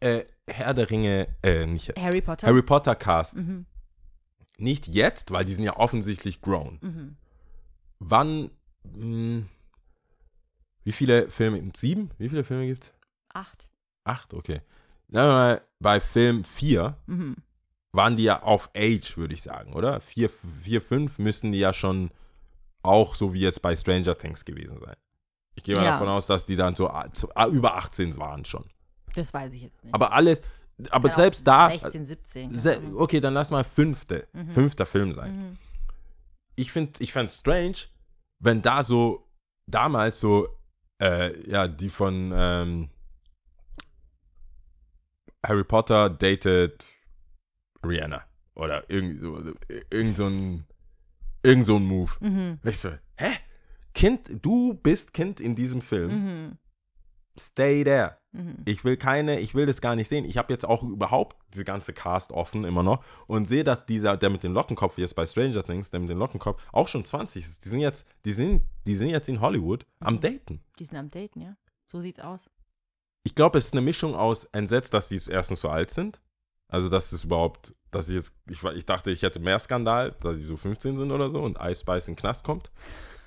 [0.00, 2.46] äh, Herr der Ringe, äh, nicht Harry Potter.
[2.46, 3.36] Harry Potter Cast.
[3.36, 3.66] Mhm.
[4.58, 6.78] Nicht jetzt, weil die sind ja offensichtlich grown.
[6.80, 7.16] Mhm.
[7.98, 8.50] Wann,
[8.84, 9.42] mh,
[10.84, 12.10] wie viele Filme, sieben?
[12.18, 12.94] Wie viele Filme gibt's?
[13.32, 13.68] Acht.
[14.04, 14.62] Acht, okay.
[15.08, 17.36] Sagen wir mal, bei Film 4 Mhm.
[17.92, 20.00] waren die ja auf Age, würde ich sagen, oder?
[20.00, 22.10] 4, 4, 5 müssen die ja schon
[22.82, 24.96] auch so wie jetzt bei Stranger Things gewesen sein.
[25.56, 25.92] Ich gehe mal Ja.
[25.92, 26.88] davon aus, dass die dann so
[27.50, 28.64] über 18 waren schon.
[29.14, 29.94] Das weiß ich jetzt nicht.
[29.94, 30.40] Aber alles,
[30.90, 32.50] aber Kann selbst da, 16, 17.
[32.50, 34.50] keine se okay, dann lass mal fünfte, Mhm.
[34.50, 35.36] fünfter Film sein.
[35.36, 35.58] Mhm.
[36.58, 37.76] Ich finde, ich fände strange,
[38.40, 39.28] wenn da so
[39.66, 40.48] damals so,
[41.00, 42.90] äh, ja, die von ähm,
[45.46, 46.84] Harry Potter dated
[47.86, 48.24] Rihanna.
[48.56, 49.54] Oder irgend so,
[49.90, 50.66] irgend so ein,
[51.44, 52.12] irgend so ein Move.
[52.18, 52.58] Mhm.
[52.64, 53.30] Ich so, hä?
[53.94, 56.10] Kind, du bist Kind in diesem Film.
[56.10, 56.58] Mhm.
[57.38, 58.18] Stay there.
[58.32, 58.56] Mhm.
[58.66, 60.24] Ich will keine, ich will das gar nicht sehen.
[60.24, 64.16] Ich habe jetzt auch überhaupt diese ganze Cast offen immer noch und sehe, dass dieser,
[64.16, 67.44] der mit dem Lockenkopf jetzt bei Stranger Things, der mit dem Lockenkopf, auch schon 20
[67.44, 67.64] ist.
[67.64, 70.20] Die sind jetzt, die sind, die sind jetzt in Hollywood am Mhm.
[70.20, 70.60] Daten.
[70.78, 71.56] Die sind am Daten, ja.
[71.86, 72.50] So sieht's aus.
[73.24, 76.20] Ich glaube, es ist eine Mischung aus entsetzt, dass die erstens so alt sind.
[76.68, 80.36] Also, dass es überhaupt, dass ich jetzt, ich, ich dachte, ich hätte mehr Skandal, dass
[80.36, 82.70] die so 15 sind oder so und Ice Spice in den Knast kommt.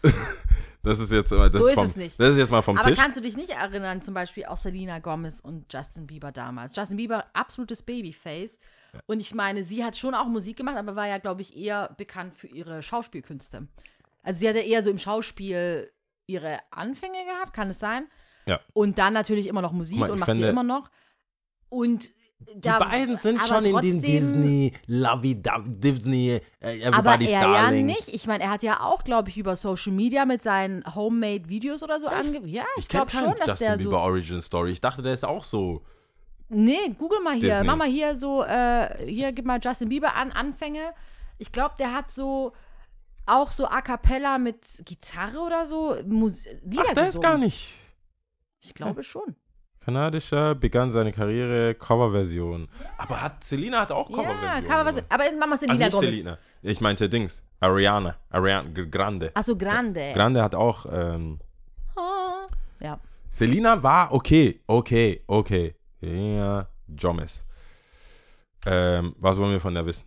[0.84, 2.20] das ist jetzt, das So ist vom, es nicht.
[2.20, 2.98] Das ist jetzt mal vom Aber Tisch.
[3.00, 6.76] kannst du dich nicht erinnern, zum Beispiel auch Selena Gomez und Justin Bieber damals?
[6.76, 8.60] Justin Bieber, absolutes Babyface.
[9.06, 11.94] Und ich meine, sie hat schon auch Musik gemacht, aber war ja, glaube ich, eher
[11.98, 13.68] bekannt für ihre Schauspielkünste.
[14.24, 15.92] Also sie hatte eher so im Schauspiel
[16.28, 18.08] ihre Anfänge gehabt, kann es sein?
[18.46, 18.60] Ja.
[18.74, 20.90] Und dann natürlich immer noch Musik mal, und macht sie fände- immer noch.
[21.70, 22.12] Und
[22.56, 27.42] Die da, beiden sind schon in trotzdem- den Disney, Lovey Disney, äh, Aber Everybody's er
[27.42, 27.86] ja Darling.
[27.86, 28.08] nicht.
[28.10, 32.00] Ich meine, er hat ja auch, glaube ich, über Social Media mit seinen Homemade-Videos oder
[32.00, 32.48] so angegeben.
[32.48, 33.98] Ja, ich, Ich glaube schon, dass Justin der Bieber so.
[34.00, 34.72] Origin Story.
[34.72, 35.82] Ich dachte, der ist auch so.
[36.50, 37.50] Nee, google mal hier.
[37.50, 37.66] Disney.
[37.68, 40.92] Mach mal hier so, äh, hier gib mal Justin Bieber an, Anfänge.
[41.38, 42.52] Ich glaube, der hat so
[43.26, 47.74] auch so A Cappella mit Gitarre oder so Mus Lieder Ach, der ist gar nicht.
[48.60, 49.36] Ich glaube schon.
[49.84, 52.68] Kanadischer begann seine Karriere Coverversion.
[52.98, 54.44] Aber hat Selina hat auch Coverversion.
[54.44, 55.06] Ja, Coverversion.
[55.10, 56.00] Aber Mama Ach, Selena nicht.
[56.00, 56.38] Selina.
[56.62, 57.44] Ich meinte Dings.
[57.60, 58.16] Ariana.
[58.30, 59.32] Ariana Grande.
[59.34, 60.14] Achso, Grande.
[60.14, 60.86] Grande hat auch.
[60.92, 61.40] Ähm.
[62.80, 63.00] Ja.
[63.30, 65.76] Selina war okay, okay, okay.
[66.00, 67.46] Ja, Jomis.
[68.66, 70.06] Ähm, was wollen wir von der wissen?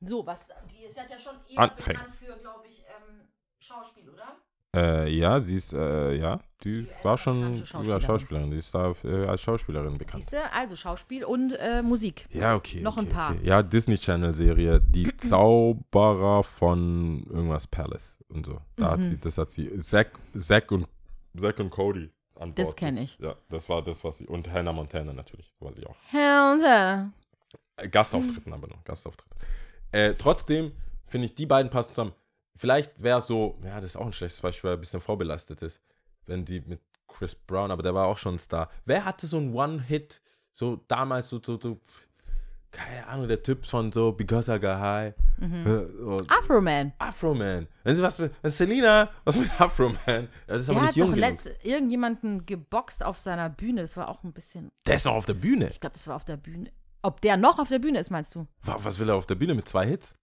[0.00, 1.98] So, was, die ist ja schon eher Anfänge.
[1.98, 4.36] bekannt für, glaube ich, ähm, Schauspiel, oder?
[4.74, 8.00] Äh, ja, sie ist, äh, ja, die war schon ja, Schauspielerin.
[8.02, 8.50] Schauspielerin.
[8.50, 10.22] Die ist da äh, als Schauspielerin bekannt.
[10.24, 10.52] Siehst du?
[10.52, 12.26] Also Schauspiel und äh, Musik.
[12.30, 12.80] Ja, okay.
[12.82, 13.30] Noch okay, ein paar.
[13.32, 13.40] Okay.
[13.46, 18.60] Ja, Disney Channel Serie, die Zauberer von irgendwas Palace und so.
[18.76, 19.04] Da hat Mhm.
[19.04, 20.86] sie, das hat sie, Zack, Zack und
[21.38, 22.76] Zack und Cody an Das Bord.
[22.76, 23.18] kenn ich.
[23.18, 25.96] Ja, das war das, was sie, und Hannah Montana natürlich, war sie auch.
[26.10, 27.12] Hände.
[27.76, 29.28] Äh, Gastauftritten aber noch, Gastauftritt.
[29.92, 30.72] Äh, trotzdem
[31.06, 32.12] finde ich, die beiden passen zusammen.
[32.56, 35.62] Vielleicht wäre so, ja, das ist auch ein schlechtes Beispiel, weil er ein bisschen vorbelastet
[35.62, 35.80] ist,
[36.30, 38.70] wenn die mit Chris Brown, aber der war auch schon ein Star.
[38.86, 40.22] Wer hatte so einen One-Hit,
[40.52, 41.80] so damals, so, so, so,
[42.70, 45.64] keine Ahnung, der Typ von so Because I Got High, Mhm.
[45.98, 46.92] so, Afro Man.
[46.98, 47.66] Afro Man.
[47.82, 50.88] Wenn sie was mit, wenn Selena, was mit Afro Man, das ist Der aber hat
[50.90, 51.30] nicht jung doch genug.
[51.30, 53.80] letzt irgendjemanden geboxt auf seiner Bühne.
[53.82, 54.68] Das war auch ein bisschen.
[54.86, 55.68] Der ist noch auf der Bühne.
[55.68, 56.70] Ich glaube, das war auf der Bühne.
[57.02, 58.46] Ob der noch auf der Bühne ist, meinst du?
[58.62, 60.14] Wa- Was will er auf der Bühne mit zwei Hits?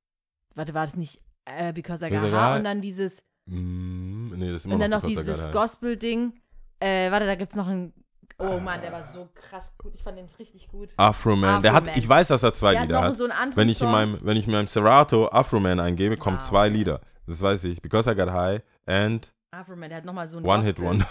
[0.55, 4.57] Warte, war das nicht äh, Because I Got High und dann dieses Mm, nee, das
[4.57, 5.51] ist immer und dann noch dieses.
[5.51, 6.33] Gospel-Ding.
[6.79, 7.93] Äh, warte, da gibt's noch ein.
[8.39, 9.95] Oh Mann, der war so krass gut.
[9.95, 10.93] Ich fand den richtig gut.
[10.97, 11.61] Afro Man.
[11.63, 11.97] Der Afro hat, Man.
[11.97, 13.15] ich weiß, dass er zwei Der hat Lieder hat.
[13.17, 16.17] so einen anderen Wenn ich, in meinem, wenn ich in meinem Serato Afro Man eingebe,
[16.17, 16.45] kommen Wow.
[16.47, 17.01] zwei Lieder.
[17.25, 17.81] Das weiß ich.
[17.81, 21.07] Because I Got High and Afro Man, der hat nochmal so einen One Hit Wonder.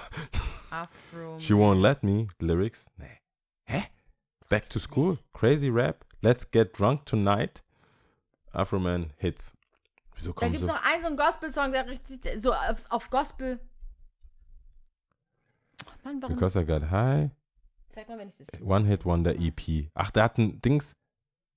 [0.70, 2.28] Afro She Won't Let Me.
[2.38, 2.86] Lyrics?
[2.96, 3.18] Nee.
[3.64, 3.84] Hä?
[4.48, 5.18] Back to School?
[5.32, 6.04] Crazy Rap?
[6.22, 7.62] Let's Get Drunk Tonight?
[8.52, 9.52] Afro Man Hits.
[10.16, 10.74] Wieso Da kommen gibt es so?
[10.74, 13.60] noch einen so einen Gospel-Song, der richtig so auf, auf Gospel.
[15.86, 16.34] Oh Mann, warum?
[16.34, 17.30] Because I Got High.
[17.90, 18.60] Zeig mal, wenn ich das.
[18.60, 19.90] One Hit Wonder EP.
[19.94, 20.96] Ach, der hat ein Dings.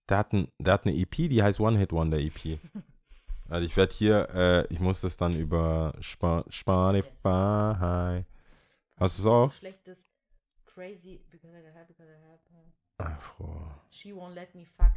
[0.09, 2.59] Der hat, ein, der hat eine EP, die heißt One Hit Wonder EP.
[3.51, 8.23] Also ich werde hier, äh, ich muss das dann über Spa Spotify.
[8.95, 9.51] Hast du es auch?
[9.51, 10.07] Schlechtes
[10.65, 11.19] Crazy.
[11.31, 13.11] Because I got high, because I got high.
[13.15, 13.71] Afro.
[13.89, 14.91] She won't let me fuck.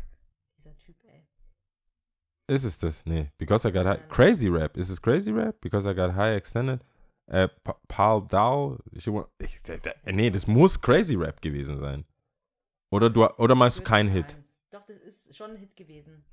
[0.58, 1.24] Dieser Typ, ey.
[2.46, 3.06] Ist es das?
[3.06, 3.30] Nee.
[3.38, 4.08] Because I got high.
[4.08, 4.76] Crazy Rap.
[4.76, 5.60] Ist es Crazy Rap?
[5.60, 6.80] Because I got high extended.
[7.26, 8.78] Äh, Pa- Paul Dow.
[8.90, 9.06] Ich,
[10.06, 12.04] nee, das muss Crazy Rap gewesen sein.
[12.90, 14.36] Oder du, oder meinst du Good kein Hit?
[14.70, 16.24] Doch, das ist schon ein Hit gewesen.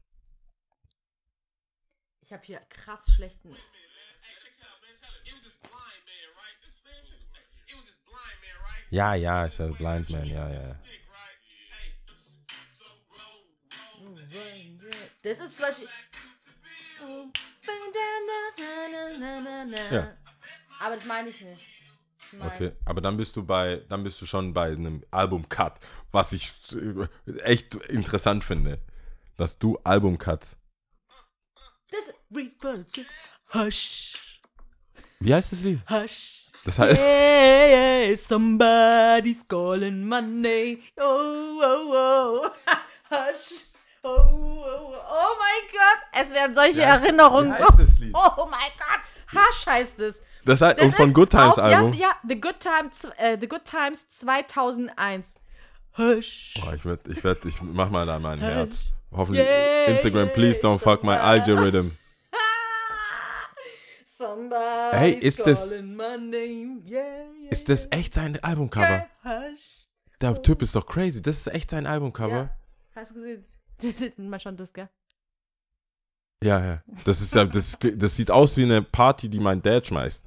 [2.22, 3.56] Ich habe hier krass schlechten.
[8.92, 10.76] Ja, ja, ist ja Blind Man, ja, ja.
[15.22, 15.88] Das ist zum Beispiel.
[19.92, 20.14] Ja.
[20.80, 21.62] Aber das meine ich nicht.
[22.32, 25.80] Ich meine- Okay, aber dann bist du bei, dann bist du schon bei einem Album-Cut,
[26.12, 26.52] was ich
[27.44, 28.80] echt interessant finde,
[29.38, 30.56] dass du Album-Cuts.
[31.92, 32.14] Das,
[33.54, 34.40] Hush,
[35.20, 35.80] Wie heißt das Lied?
[35.90, 36.46] hush.
[36.66, 40.80] Das heißt, Hey, somebody's calling my name.
[40.98, 42.52] Oh, oh, oh.
[43.10, 43.69] Hush.
[44.04, 44.94] Oh, oh, oh.
[44.96, 46.24] oh mein Gott.
[46.26, 47.52] Es werden solche Erinnerungen.
[47.52, 48.14] wie heißt das Lied?
[48.14, 49.02] Oh mein Gott.
[49.34, 50.22] Hush heißt es.
[50.46, 51.94] das heißt, Das und von Good Times auf, Album.
[51.94, 55.36] Ja, ja, The Good Times, äh, The Good Times 2001.
[55.98, 56.54] Hush.
[56.62, 58.84] Boah, ich werd, ich werd, ich mach mal da mein Herz.
[59.12, 61.98] Hoffentlich Yeah, Instagram, please don't fuck my algorithm.
[64.06, 65.72] Somebody's Hey, ist das-.
[65.72, 65.82] Yeah,
[66.86, 69.08] yeah, Ist das echt sein Albumcover?
[69.24, 69.42] yeah.
[69.52, 69.88] Hush.
[70.22, 71.22] Der Typ ist doch crazy.
[71.22, 72.36] Das ist echt sein Albumcover.
[72.36, 72.50] Ja.
[72.96, 73.46] Hast du gesehen?
[74.18, 74.90] Mal schon das, gell?
[76.44, 76.84] Ja, ja.
[77.06, 80.26] Das ist ja, das, das sieht aus wie eine Party, die mein Dad schmeißt.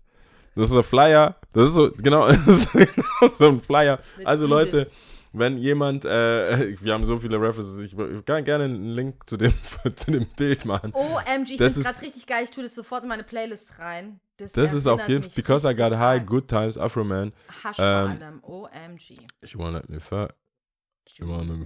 [0.55, 1.37] Das ist ein Flyer.
[1.53, 3.99] Das ist so, genau, das ist genau so ein Flyer.
[4.25, 4.91] Also Leute,
[5.33, 7.97] wenn jemand, äh, wir haben so viele References, ich,
[8.27, 9.55] kann gerne einen Link zu dem,
[9.97, 10.93] zu dem Bild machen.
[10.93, 12.45] OMG, ich Das finde ist- gerade richtig geil.
[12.45, 14.21] Ich tue das sofort in meine Playlist rein.
[14.37, 17.33] Das, Das ist auf jeden Fall, because I got high, good times, Afro Man.
[17.65, 18.41] Hush ähm.
[18.43, 19.19] OMG.
[19.41, 20.33] Ich wanna let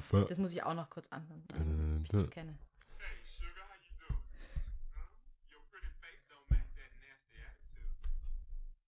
[0.01, 0.29] fuck.
[0.29, 1.43] Das muss ich auch noch kurz anhören,
[1.99, 2.55] ob ich das kenne.
[2.99, 4.21] Hey, sugar, how you doing?
[4.95, 5.01] Huh?
[5.53, 7.89] Your pretty face don't match that nasty attitude.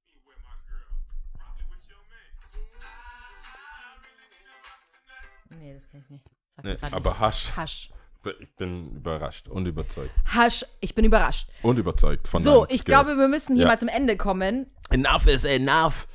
[0.08, 0.88] You with my girl.
[1.36, 2.30] Probably with your man.
[2.72, 5.58] I really need a bust in that.
[5.58, 6.24] Nee, das kenne ich nicht.
[6.56, 7.18] Sag Nee, aber.
[7.18, 7.90] Hasch, Hush.
[8.40, 10.12] ich bin überrascht und überzeugt.
[10.34, 11.48] Hush, ich bin überrascht.
[11.62, 12.84] Und überzeugt von So, ich Skills.
[12.84, 13.70] glaube, wir müssen hier Ja.
[13.70, 14.70] mal zum Ende kommen.
[14.90, 16.06] Enough is enough.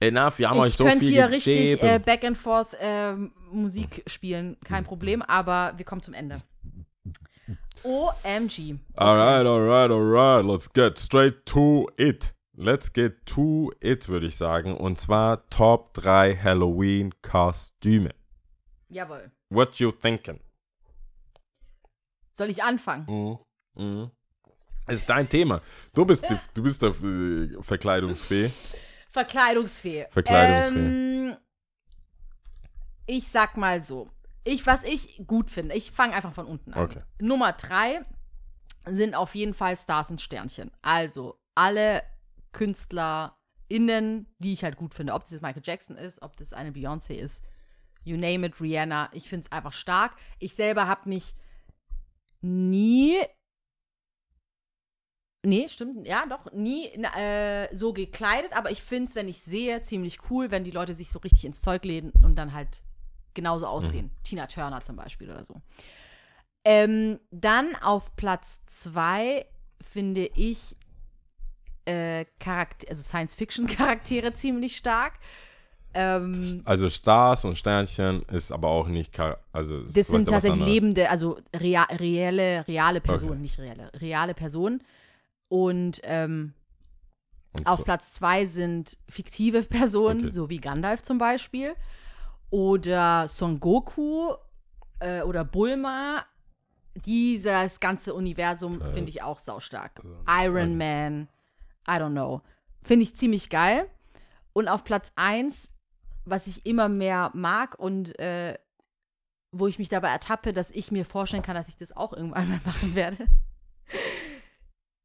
[0.00, 3.32] Enough, wir haben euch Ich so könnte viel hier richtig äh, Back and Forth ähm,
[3.50, 6.42] Musik spielen, kein Problem, aber wir kommen zum Ende.
[7.82, 8.78] OMG.
[8.96, 10.44] Alright, alright, alright.
[10.44, 12.34] Let's get straight to it.
[12.56, 14.76] Let's get to it, würde ich sagen.
[14.76, 18.10] Und zwar Top 3 Halloween-Kostüme.
[18.88, 19.30] Jawohl.
[19.50, 20.40] What you thinking?
[22.32, 23.06] Soll ich anfangen?
[23.76, 23.82] Mhm.
[23.84, 24.10] Mhm.
[24.86, 25.60] Es ist dein Thema.
[25.94, 28.50] Du bist, die, du bist der äh, Verkleidungsfee.
[29.10, 30.06] Verkleidungsfee.
[30.10, 30.78] Verkleidungsfee.
[30.78, 31.36] Ähm,
[33.06, 34.08] ich sag mal so.
[34.44, 36.84] Ich, was ich gut finde, ich fange einfach von unten an.
[36.84, 37.02] Okay.
[37.20, 38.04] Nummer drei
[38.86, 40.70] sind auf jeden Fall Stars und Sternchen.
[40.82, 42.02] Also alle
[42.52, 45.12] KünstlerInnen, die ich halt gut finde.
[45.12, 47.42] Ob das jetzt Michael Jackson ist, ob das eine Beyoncé ist,
[48.04, 49.10] you name it, Rihanna.
[49.12, 50.14] Ich finde es einfach stark.
[50.38, 51.34] Ich selber habe mich
[52.40, 53.18] nie
[55.44, 56.06] Nee, stimmt.
[56.06, 56.52] Ja, doch.
[56.52, 56.86] Nie
[57.16, 60.94] äh, so gekleidet, aber ich finde es, wenn ich sehe, ziemlich cool, wenn die Leute
[60.94, 62.82] sich so richtig ins Zeug lehnen und dann halt
[63.34, 64.10] genauso aussehen.
[64.24, 65.54] Tina Turner zum Beispiel oder so.
[66.64, 69.46] Ähm, dann auf Platz zwei
[69.80, 70.76] finde ich
[71.84, 75.14] äh, Charakter also Science-Fiction-Charaktere ziemlich stark.
[75.94, 79.18] Ähm, Also Stars und Sternchen ist aber auch nicht.
[79.52, 83.40] Also das sind tatsächlich lebende, also rea reelle, reale Personen, Okay.
[83.40, 84.82] nicht reelle, reale Personen.
[85.48, 86.54] Und ähm,
[87.58, 90.30] Und Auf so- Platz zwei sind fiktive Personen, Okay.
[90.32, 91.74] so wie Gandalf zum Beispiel.
[92.50, 94.32] Oder Son Goku
[95.00, 96.24] äh, oder Bulma.
[96.94, 100.02] Dieses ganze Universum Äh, finde ich auch saustark.
[100.26, 101.28] Iron Man,
[101.86, 102.42] I don't know.
[102.82, 103.88] Finde ich ziemlich geil.
[104.52, 105.68] Und auf Platz eins,
[106.24, 108.58] was ich immer mehr mag und äh,
[109.52, 112.48] wo ich mich dabei ertappe, dass ich mir vorstellen kann, dass ich das auch irgendwann
[112.48, 113.26] mal machen werde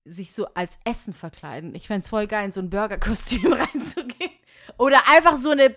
[0.06, 1.76] sich so als Essen verkleiden.
[1.76, 4.32] Ich fände es voll geil, in so ein Burgerkostüm reinzugehen.
[4.78, 5.76] Oder einfach so eine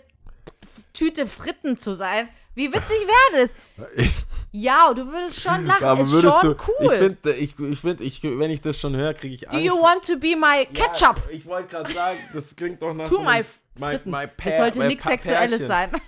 [0.93, 2.29] Tüte Fritten zu sein.
[2.55, 4.07] Wie witzig wäre das?
[4.53, 5.85] Ja, du würdest schon lachen.
[5.85, 6.93] aber ist würdest schon du, cool.
[6.95, 9.65] Ich finde, ich, ich find, ich, wenn ich das schon höre, kriege ich Do Angst.
[9.67, 11.17] you want to be my Ketchup?
[11.27, 14.31] Ja, ich wollte gerade sagen, das klingt doch nach to so my my, my das
[14.39, 15.91] Pair- sollte my nichts Sexuelles sein.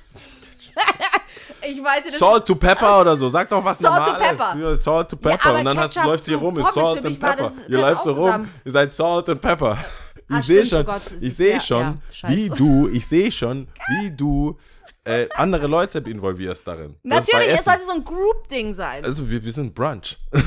[1.66, 2.18] ich meinte das.
[2.18, 3.28] Salt to Pepper oder so.
[3.28, 4.38] Sag doch was Salt to Normales.
[4.38, 4.58] Pepper.
[4.58, 5.46] Ja, Salt to Pepper.
[5.50, 7.50] aber und dann hast, läuft ihr rum mit Salt and Pepper.
[7.68, 9.78] ihr läuft so rum, ihr seid Salt and Pepper.
[10.30, 13.32] Ich Ah, sehe stimmt, schon, oh ich sehe sehr- schon, ja, wie du, ich sehe
[13.32, 14.58] schon, wie du
[15.04, 16.96] äh, andere Leute involvierst darin.
[17.02, 19.06] Natürlich, es sollte so ein Group-Ding sein.
[19.06, 20.18] Also wir, wir sind Brunch.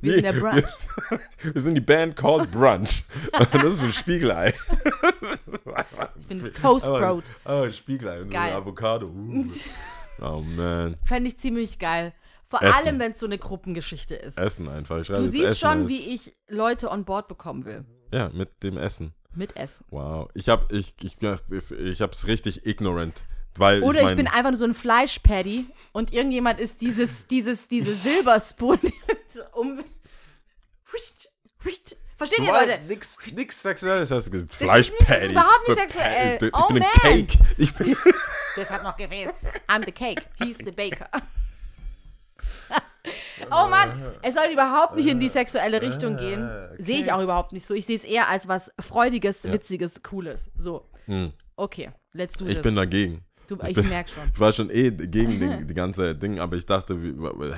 [0.00, 0.64] Wir sind der Brunch.
[1.42, 3.04] Wir sind die Band called Brunch.
[3.38, 4.52] das ist ein Spiegelei.
[6.38, 7.24] Ich es Toastbrot.
[7.44, 8.50] Oh, ein Spiegelei und so Geil.
[8.52, 9.06] ein Avocado.
[9.06, 9.44] Uh.
[10.20, 10.96] Oh man.
[11.04, 12.12] Fände ich ziemlich geil.
[12.46, 12.74] Vor Essen.
[12.74, 14.38] allem, wenn es so eine Gruppengeschichte ist.
[14.38, 14.98] Essen einfach.
[15.00, 17.84] Ich Du siehst Essen schon, als- wie ich Leute on board bekommen will.
[18.12, 19.14] Ja, mit dem Essen.
[19.34, 19.82] Mit S.
[19.88, 20.28] Wow.
[20.34, 21.16] Ich habe ich, ich,
[21.72, 23.24] ich hab's richtig ignorant.
[23.56, 27.26] Weil Oder ich, ich, mein, bin einfach nur so ein Fleischpaddy und irgendjemand ist dieses,
[27.26, 28.78] dieses, diese Silberspoon
[29.34, 29.82] so um.
[32.26, 32.80] Versteht ihr, Leute?
[32.86, 34.54] Nix, nix Sexuelles hast du gesagt.
[34.54, 35.04] Fleischpatty.
[35.08, 36.38] das ist überhaupt nicht Be- sexuell.
[36.42, 37.26] Ich Oh, bin ein man.
[37.26, 37.38] Cake.
[37.58, 37.96] Ich bin
[38.56, 39.34] Das hat noch gefehlt.
[39.68, 40.22] I'm the cake.
[40.38, 41.08] He's the baker.
[43.50, 46.48] oh Mann, es soll überhaupt nicht in die sexuelle Richtung gehen.
[46.78, 47.74] Sehe ich auch überhaupt nicht so.
[47.74, 50.50] Ich sehe es eher als was Freudiges, Witziges, Cooles.
[50.58, 50.88] So.
[51.56, 52.50] Okay, let's do Hm.
[52.50, 52.62] ich this.
[52.62, 53.24] bin dagegen.
[53.56, 54.22] Du, ich ich merke schon.
[54.32, 56.96] Ich war schon eh gegen den, die ganze Ding, aber ich dachte,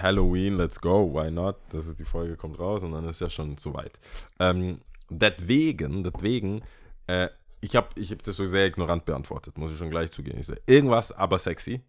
[0.01, 1.57] Halloween, let's go, why not?
[1.71, 3.99] Das ist die Folge kommt raus und dann ist ja schon soweit.
[4.39, 6.61] Ähm, deswegen, deswegen,
[7.07, 7.29] äh,
[7.61, 10.39] ich habe ich hab das so sehr ignorant beantwortet, muss ich schon gleich zugeben.
[10.39, 11.81] Ich so, irgendwas, aber sexy.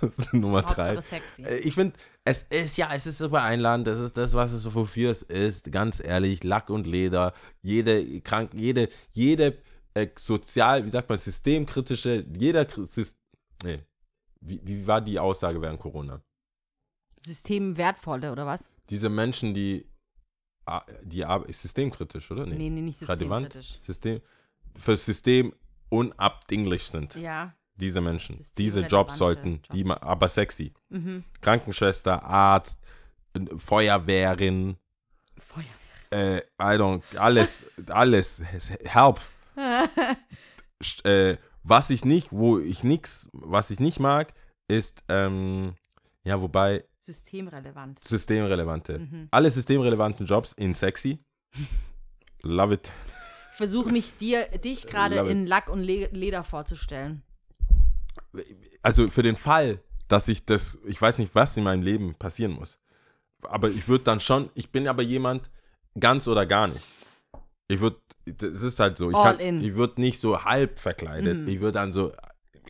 [0.00, 0.98] das ist Nummer drei.
[1.38, 4.74] Äh, Ich finde, es ist ja, es ist super einladend, das ist das, was es
[4.74, 7.32] wofür es ist, ganz ehrlich, Lack und Leder,
[7.62, 9.56] jede krank, jede, jede
[10.00, 13.16] äh, sozial, wie sagt man, systemkritische, jeder Kri- Sys-
[13.64, 13.80] nee,
[14.40, 16.22] wie, wie war die Aussage während Corona?
[17.24, 18.70] System wertvolle, oder was?
[18.90, 19.86] Diese Menschen, die,
[21.02, 22.46] die ar- systemkritisch, oder?
[22.46, 23.78] Nee, nee, nicht relevant, systemkritisch.
[23.84, 24.20] System,
[24.76, 25.54] für das System
[25.90, 27.14] unabdinglich sind.
[27.16, 27.54] Ja.
[27.74, 29.88] Diese Menschen, diese Jobs sollten, die Jobs.
[30.00, 30.72] ma- aber sexy.
[30.88, 31.24] Mhm.
[31.40, 32.80] Krankenschwester, Arzt,
[33.56, 34.76] Feuerwehrin,
[35.38, 35.64] Feuer.
[36.10, 38.42] äh, I don't, alles, alles,
[38.84, 39.20] help.
[41.02, 44.32] Äh, was ich nicht, wo ich nix, was ich nicht mag,
[44.68, 45.74] ist, ähm,
[46.22, 48.02] ja, wobei, Systemrelevant.
[48.04, 48.98] systemrelevante.
[49.00, 49.28] Mhm.
[49.30, 51.18] Alle systemrelevanten Jobs in sexy.
[52.42, 52.92] Love it.
[53.52, 57.22] Ich versuche mich dir, dich gerade in Lack und Le Leder vorzustellen.
[58.82, 62.52] Also für den Fall, dass ich das, ich weiß nicht, was in meinem Leben passieren
[62.52, 62.78] muss.
[63.42, 65.50] Aber ich würde dann schon, ich bin aber jemand,
[65.98, 66.84] ganz oder gar nicht.
[67.68, 68.00] Ich würde,
[68.36, 69.58] das ist halt so, ich, All kann- in.
[69.58, 69.64] Mhm.
[69.64, 71.48] ich würde nicht so halb verkleidet.
[71.48, 72.12] Ich würde dann so,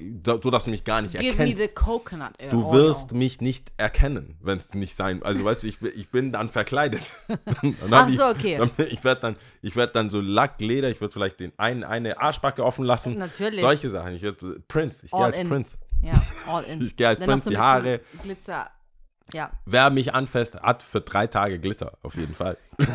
[0.01, 2.51] du mich gar nicht oil.
[2.51, 5.23] Du wirst mich nicht erkennen, wenn es nicht sein.
[5.23, 7.13] Also weißt du, ich, bin- ich bin dann verkleidet.
[7.29, 8.57] Dann hab Ach ich, so, okay.
[8.57, 11.83] Dann, ich werde dann, ich werde dann so Lack, Leder, ich würde vielleicht den einen,
[11.85, 13.19] eine Arschbacke offen lassen.
[13.19, 13.61] Natürlich.
[13.61, 14.15] Solche Sachen.
[14.15, 15.07] Ich werde Prince.
[15.07, 15.49] Ich gehe als in.
[15.49, 15.79] Prince.
[16.03, 16.81] Ja, all in.
[16.87, 18.01] Ich gehe als Dann ein die Haare.
[18.23, 18.71] Glitzer.
[19.33, 19.51] Ja.
[19.67, 22.57] Wer mich anfasst, hat für drei Tage Glitter, auf jeden Fall.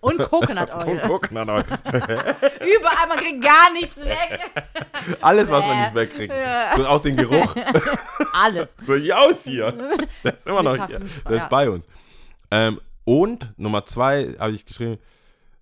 [0.00, 1.00] Und Coconut Und Oil.
[1.00, 1.64] Coconut Oil.
[1.94, 4.40] Überall, man kriegt gar nichts weg.
[5.20, 6.32] Alles, was man nicht wegkriegt.
[6.76, 7.54] So auch den Geruch.
[8.32, 8.76] Alles.
[8.80, 9.72] So, jaus hier.
[10.22, 11.00] Der ist immer noch hier.
[11.00, 11.42] Der ja.
[11.42, 11.86] ist bei uns.
[12.50, 14.98] Ähm, und Nummer zwei habe ich geschrieben,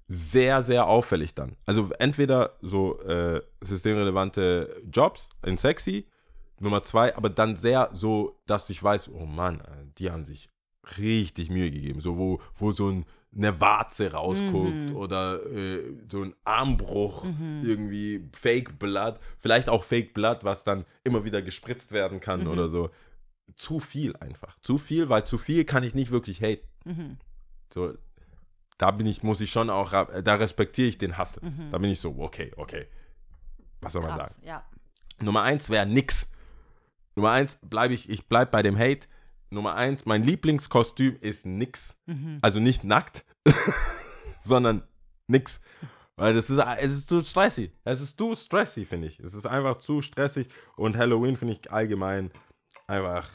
[0.08, 1.56] sehr, sehr auffällig dann.
[1.66, 6.06] Also entweder so äh, systemrelevante Jobs in sexy,
[6.60, 10.50] Nummer zwei, aber dann sehr so, dass ich weiß, oh Mann, äh, die haben sich
[10.96, 12.00] richtig Mühe gegeben.
[12.00, 13.06] So, wo, wo so ein,
[13.36, 17.26] eine Warze rausguckt oder äh, so ein Armbruch,
[17.62, 22.68] irgendwie Fake Blood, vielleicht auch Fake Blood, was dann immer wieder gespritzt werden kann oder
[22.70, 22.90] so.
[23.56, 24.58] Zu viel einfach.
[24.60, 26.66] Zu viel, weil zu viel kann ich nicht wirklich haten.
[26.84, 27.16] Mhm.
[27.72, 27.94] So,
[28.78, 31.48] da bin ich, muss ich schon auch, äh, da respektiere ich den Hustle.
[31.48, 31.70] Mhm.
[31.70, 32.86] Da bin ich so, okay, okay.
[33.80, 34.42] Was soll man Krass, sagen?
[34.44, 34.64] ja.
[35.20, 36.30] Nummer eins wäre nix.
[37.18, 39.08] Nummer eins bleibe ich, ich bleib bei dem Hate.
[39.50, 41.96] Nummer eins, mein Lieblingskostüm ist nix.
[42.06, 42.38] Mhm.
[42.42, 43.24] Also nicht nackt,
[44.40, 44.82] sondern
[45.26, 45.60] nix.
[46.16, 47.72] Weil das ist, es ist zu stressig.
[47.84, 49.18] Es ist zu stressig, finde ich.
[49.20, 50.48] Es ist einfach zu stressig.
[50.76, 52.30] Und Halloween finde ich allgemein
[52.86, 53.28] einfach,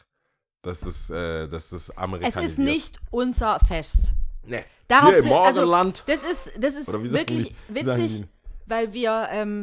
[0.61, 2.45] das ist, äh, das ist Es amerikanisiert.
[2.51, 4.13] ist nicht unser Fest.
[4.45, 4.63] Nee.
[4.87, 6.03] Darauf Hier im sind- also, Morgenland.
[6.07, 8.25] Das ist, das ist wirklich die- witzig,
[8.65, 9.61] weil wir, ähm,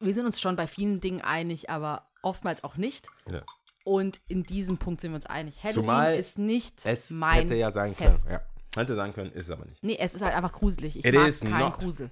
[0.00, 3.06] wir sind uns schon bei vielen Dingen einig, aber oftmals auch nicht.
[3.30, 3.42] Ja.
[3.84, 5.56] Und in diesem Punkt sind wir uns einig.
[5.62, 8.26] Halloween Zumal ist nicht Es mein hätte ja sein Fest.
[8.26, 8.40] können.
[8.74, 8.80] Ja.
[8.80, 9.82] Hätte sein können, ist es aber nicht.
[9.82, 10.96] Nee, es ist halt einfach gruselig.
[10.96, 11.78] Ich It mag keinen not.
[11.80, 12.10] Grusel.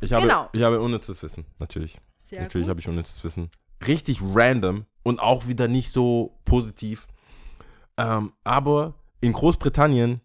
[0.00, 0.48] Ich habe, Genau.
[0.52, 1.98] ich habe unnützes Wissen, natürlich.
[2.24, 3.50] Sehr natürlich habe ich unnützes Wissen.
[3.86, 7.06] Richtig random und auch wieder nicht so positiv.
[7.96, 10.20] Ähm, aber in Großbritannien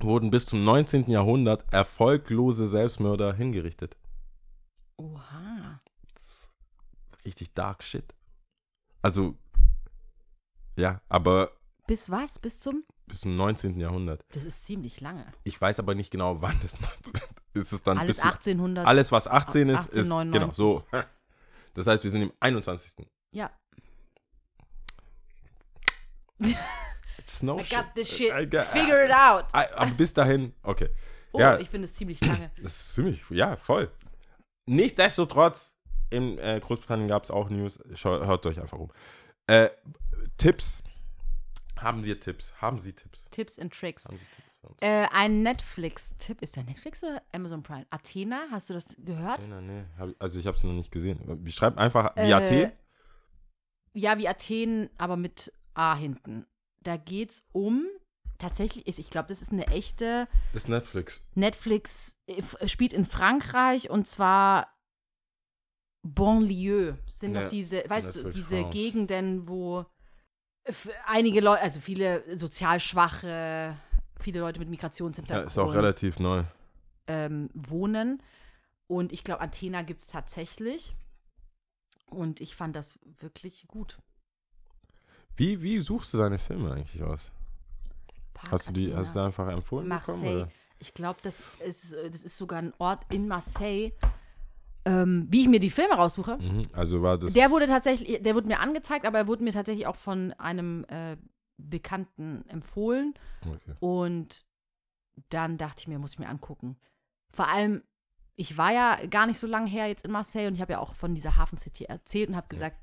[0.00, 1.08] wurden bis zum 19.
[1.10, 3.96] Jahrhundert erfolglose Selbstmörder hingerichtet.
[4.96, 5.80] Oha.
[7.24, 8.14] Richtig dark shit.
[9.02, 9.36] Also,
[10.76, 11.50] ja, aber
[11.86, 12.38] Bis was?
[12.38, 12.84] Bis zum?
[13.06, 13.80] bis zum 19.
[13.80, 14.24] Jahrhundert.
[14.32, 15.26] Das ist ziemlich lange.
[15.42, 16.74] Ich weiß aber nicht genau, wann das
[17.54, 17.72] ist.
[17.72, 18.86] Es dann Alles bis zum 1800.
[18.86, 20.32] Alles, was 18 ist, ist 1899.
[20.40, 20.84] genau so.
[21.74, 23.06] Das heißt, wir sind im 21.
[23.32, 23.48] Ja.
[26.40, 27.76] Just no I shit.
[27.78, 29.46] got this shit I got- figured out.
[29.52, 30.88] Ah, Aber bis dahin, okay.
[31.32, 32.50] Oh, ja, ich finde es ziemlich lange.
[32.60, 33.90] das ist ziemlich, ja, voll.
[34.66, 35.76] Nichtsdestotrotz,
[36.10, 37.78] in äh, Großbritannien gab es auch News.
[37.94, 38.90] Schau, hört euch einfach um.
[39.46, 39.70] Äh,
[40.36, 40.82] Tipps.
[41.78, 42.52] Haben wir Tipps?
[42.60, 43.28] Haben Sie Tipps?
[43.30, 44.04] Tipps and Tricks.
[44.06, 44.82] Haben Sie Tipps?
[44.82, 46.42] Äh, ein Netflix-Tipp.
[46.42, 47.86] Ist der Netflix oder Amazon Prime?
[47.88, 49.38] Athena, hast du das gehört?
[49.38, 51.18] Athena, nee, hab, also ich habe es noch nicht gesehen.
[51.42, 52.72] Wie schreibt einfach wie Äh, Athen?
[53.94, 56.46] Ja, wie Athen, aber mit A hinten.
[56.82, 57.86] Da geht's um.
[58.38, 61.22] Tatsächlich ist, ich glaube, das ist eine echte Ist Netflix.
[61.34, 64.68] Netflix äh, spielt in Frankreich und zwar
[66.02, 66.94] Bonlieu.
[67.06, 68.70] Sind Ja, diese, weißt du, diese France.
[68.70, 69.84] Gegenden, wo
[71.06, 73.76] einige Leute, also viele sozial schwache,
[74.18, 76.44] viele Leute mit Ja, Migrationshintergrund ist auch relativ neu.
[77.06, 78.22] ähm, wohnen.
[78.86, 80.94] Und ich glaube, Athena gibt es tatsächlich.
[82.06, 83.98] Und ich fand das wirklich gut.
[85.36, 87.30] Wie, wie suchst du deine Filme eigentlich aus?
[88.34, 88.98] Park Hast du die, Athena.
[88.98, 90.18] hast du einfach empfohlen bekommen?
[90.20, 90.42] Marseille.
[90.42, 90.50] Oder?
[90.80, 93.92] Ich glaube, das ist, äh, das ist sogar ein Ort in Marseille,
[94.84, 96.38] ähm, wie ich mir die Filme raussuche.
[96.38, 97.34] Mhm, also war das.
[97.34, 100.84] Der wurde tatsächlich, der wurde mir angezeigt, aber er wurde mir tatsächlich auch von einem
[100.88, 101.16] äh,
[101.58, 103.14] Bekannten empfohlen.
[103.46, 103.74] Okay.
[103.80, 104.46] Und
[105.28, 106.76] dann dachte ich mir, muss ich mir angucken.
[107.28, 107.82] Vor allem,
[108.36, 110.78] ich war ja gar nicht so lange her jetzt in Marseille und ich habe ja
[110.78, 112.78] auch von dieser Hafencity erzählt und habe gesagt,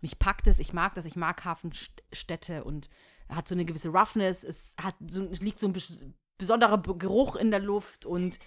[0.00, 2.90] mich packt es, ich mag das, ich mag Hafenstädte und
[3.28, 6.04] hat so eine gewisse Roughness, es hat so, liegt so ein bes-
[6.36, 8.38] besonderer Be- Geruch in der Luft und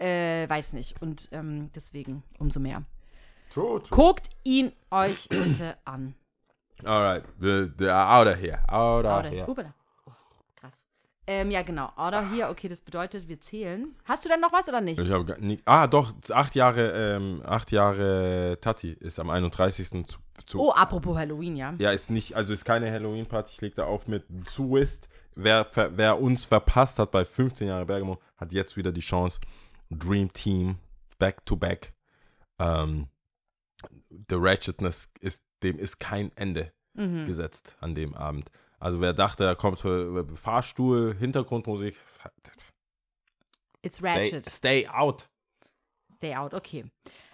[0.00, 1.00] äh, weiß nicht.
[1.00, 2.82] Und ähm, deswegen umso mehr.
[3.50, 3.96] True, true.
[3.96, 6.14] Guckt ihn euch bitte an.
[6.84, 8.58] Alright, wir, they're out of here.
[8.68, 9.46] Out of Oder, here.
[9.48, 10.12] Oh,
[10.56, 10.84] krass.
[11.26, 11.90] Ähm, ja, genau.
[11.96, 13.94] Oder hier, okay, das bedeutet, wir zählen.
[14.04, 14.98] Hast du denn noch was oder nicht?
[14.98, 15.60] Ich habe nie.
[15.64, 20.06] Ah, doch, acht Jahre, ähm, acht Jahre Tati ist am 31.
[20.06, 20.18] zu.
[20.46, 21.74] zu Oh, apropos Halloween, ja.
[21.78, 23.52] Ja, ist nicht, also ist keine Halloween-Party.
[23.54, 25.08] Ich leg da auf mit Twist.
[25.34, 29.40] Wer, wer uns verpasst hat bei 15 Jahre Bergamo, hat jetzt wieder die Chance.
[29.90, 30.78] Dream Team,
[31.18, 31.92] back to back.
[32.58, 33.08] Ähm,
[34.28, 37.26] the Ratchetness ist, dem ist kein Ende Mhm.
[37.26, 38.50] gesetzt an dem Abend.
[38.78, 41.98] Also wer dachte, da kommt für Fahrstuhl, Hintergrundmusik,
[43.82, 44.46] It's stay, Ratchet.
[44.46, 45.28] stay out.
[46.14, 46.84] Stay out, okay.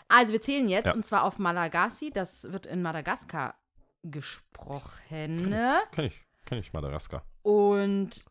[0.08, 0.94] Also, wir zählen jetzt Ja.
[0.94, 2.10] und zwar auf Malagasy.
[2.10, 3.58] Das wird in Madagaskar
[4.04, 5.52] gesprochen.
[5.90, 7.24] Kenn ich, kenn ich Madagaskar.
[7.42, 8.24] Und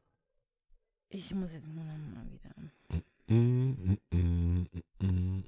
[1.10, 3.02] ich muss jetzt nur noch mal wieder.
[3.28, 4.68] Mm, mm,
[5.02, 5.46] mm.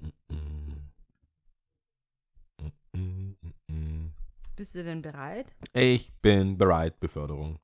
[4.56, 5.54] Bist du denn bereit?
[5.74, 7.60] Ich bin bereit, Beförderung.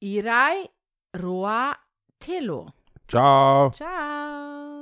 [0.00, 0.68] Irai
[1.16, 1.76] Roa
[2.18, 2.72] Telo.
[3.06, 3.70] Ciao.
[3.70, 4.73] Ciao.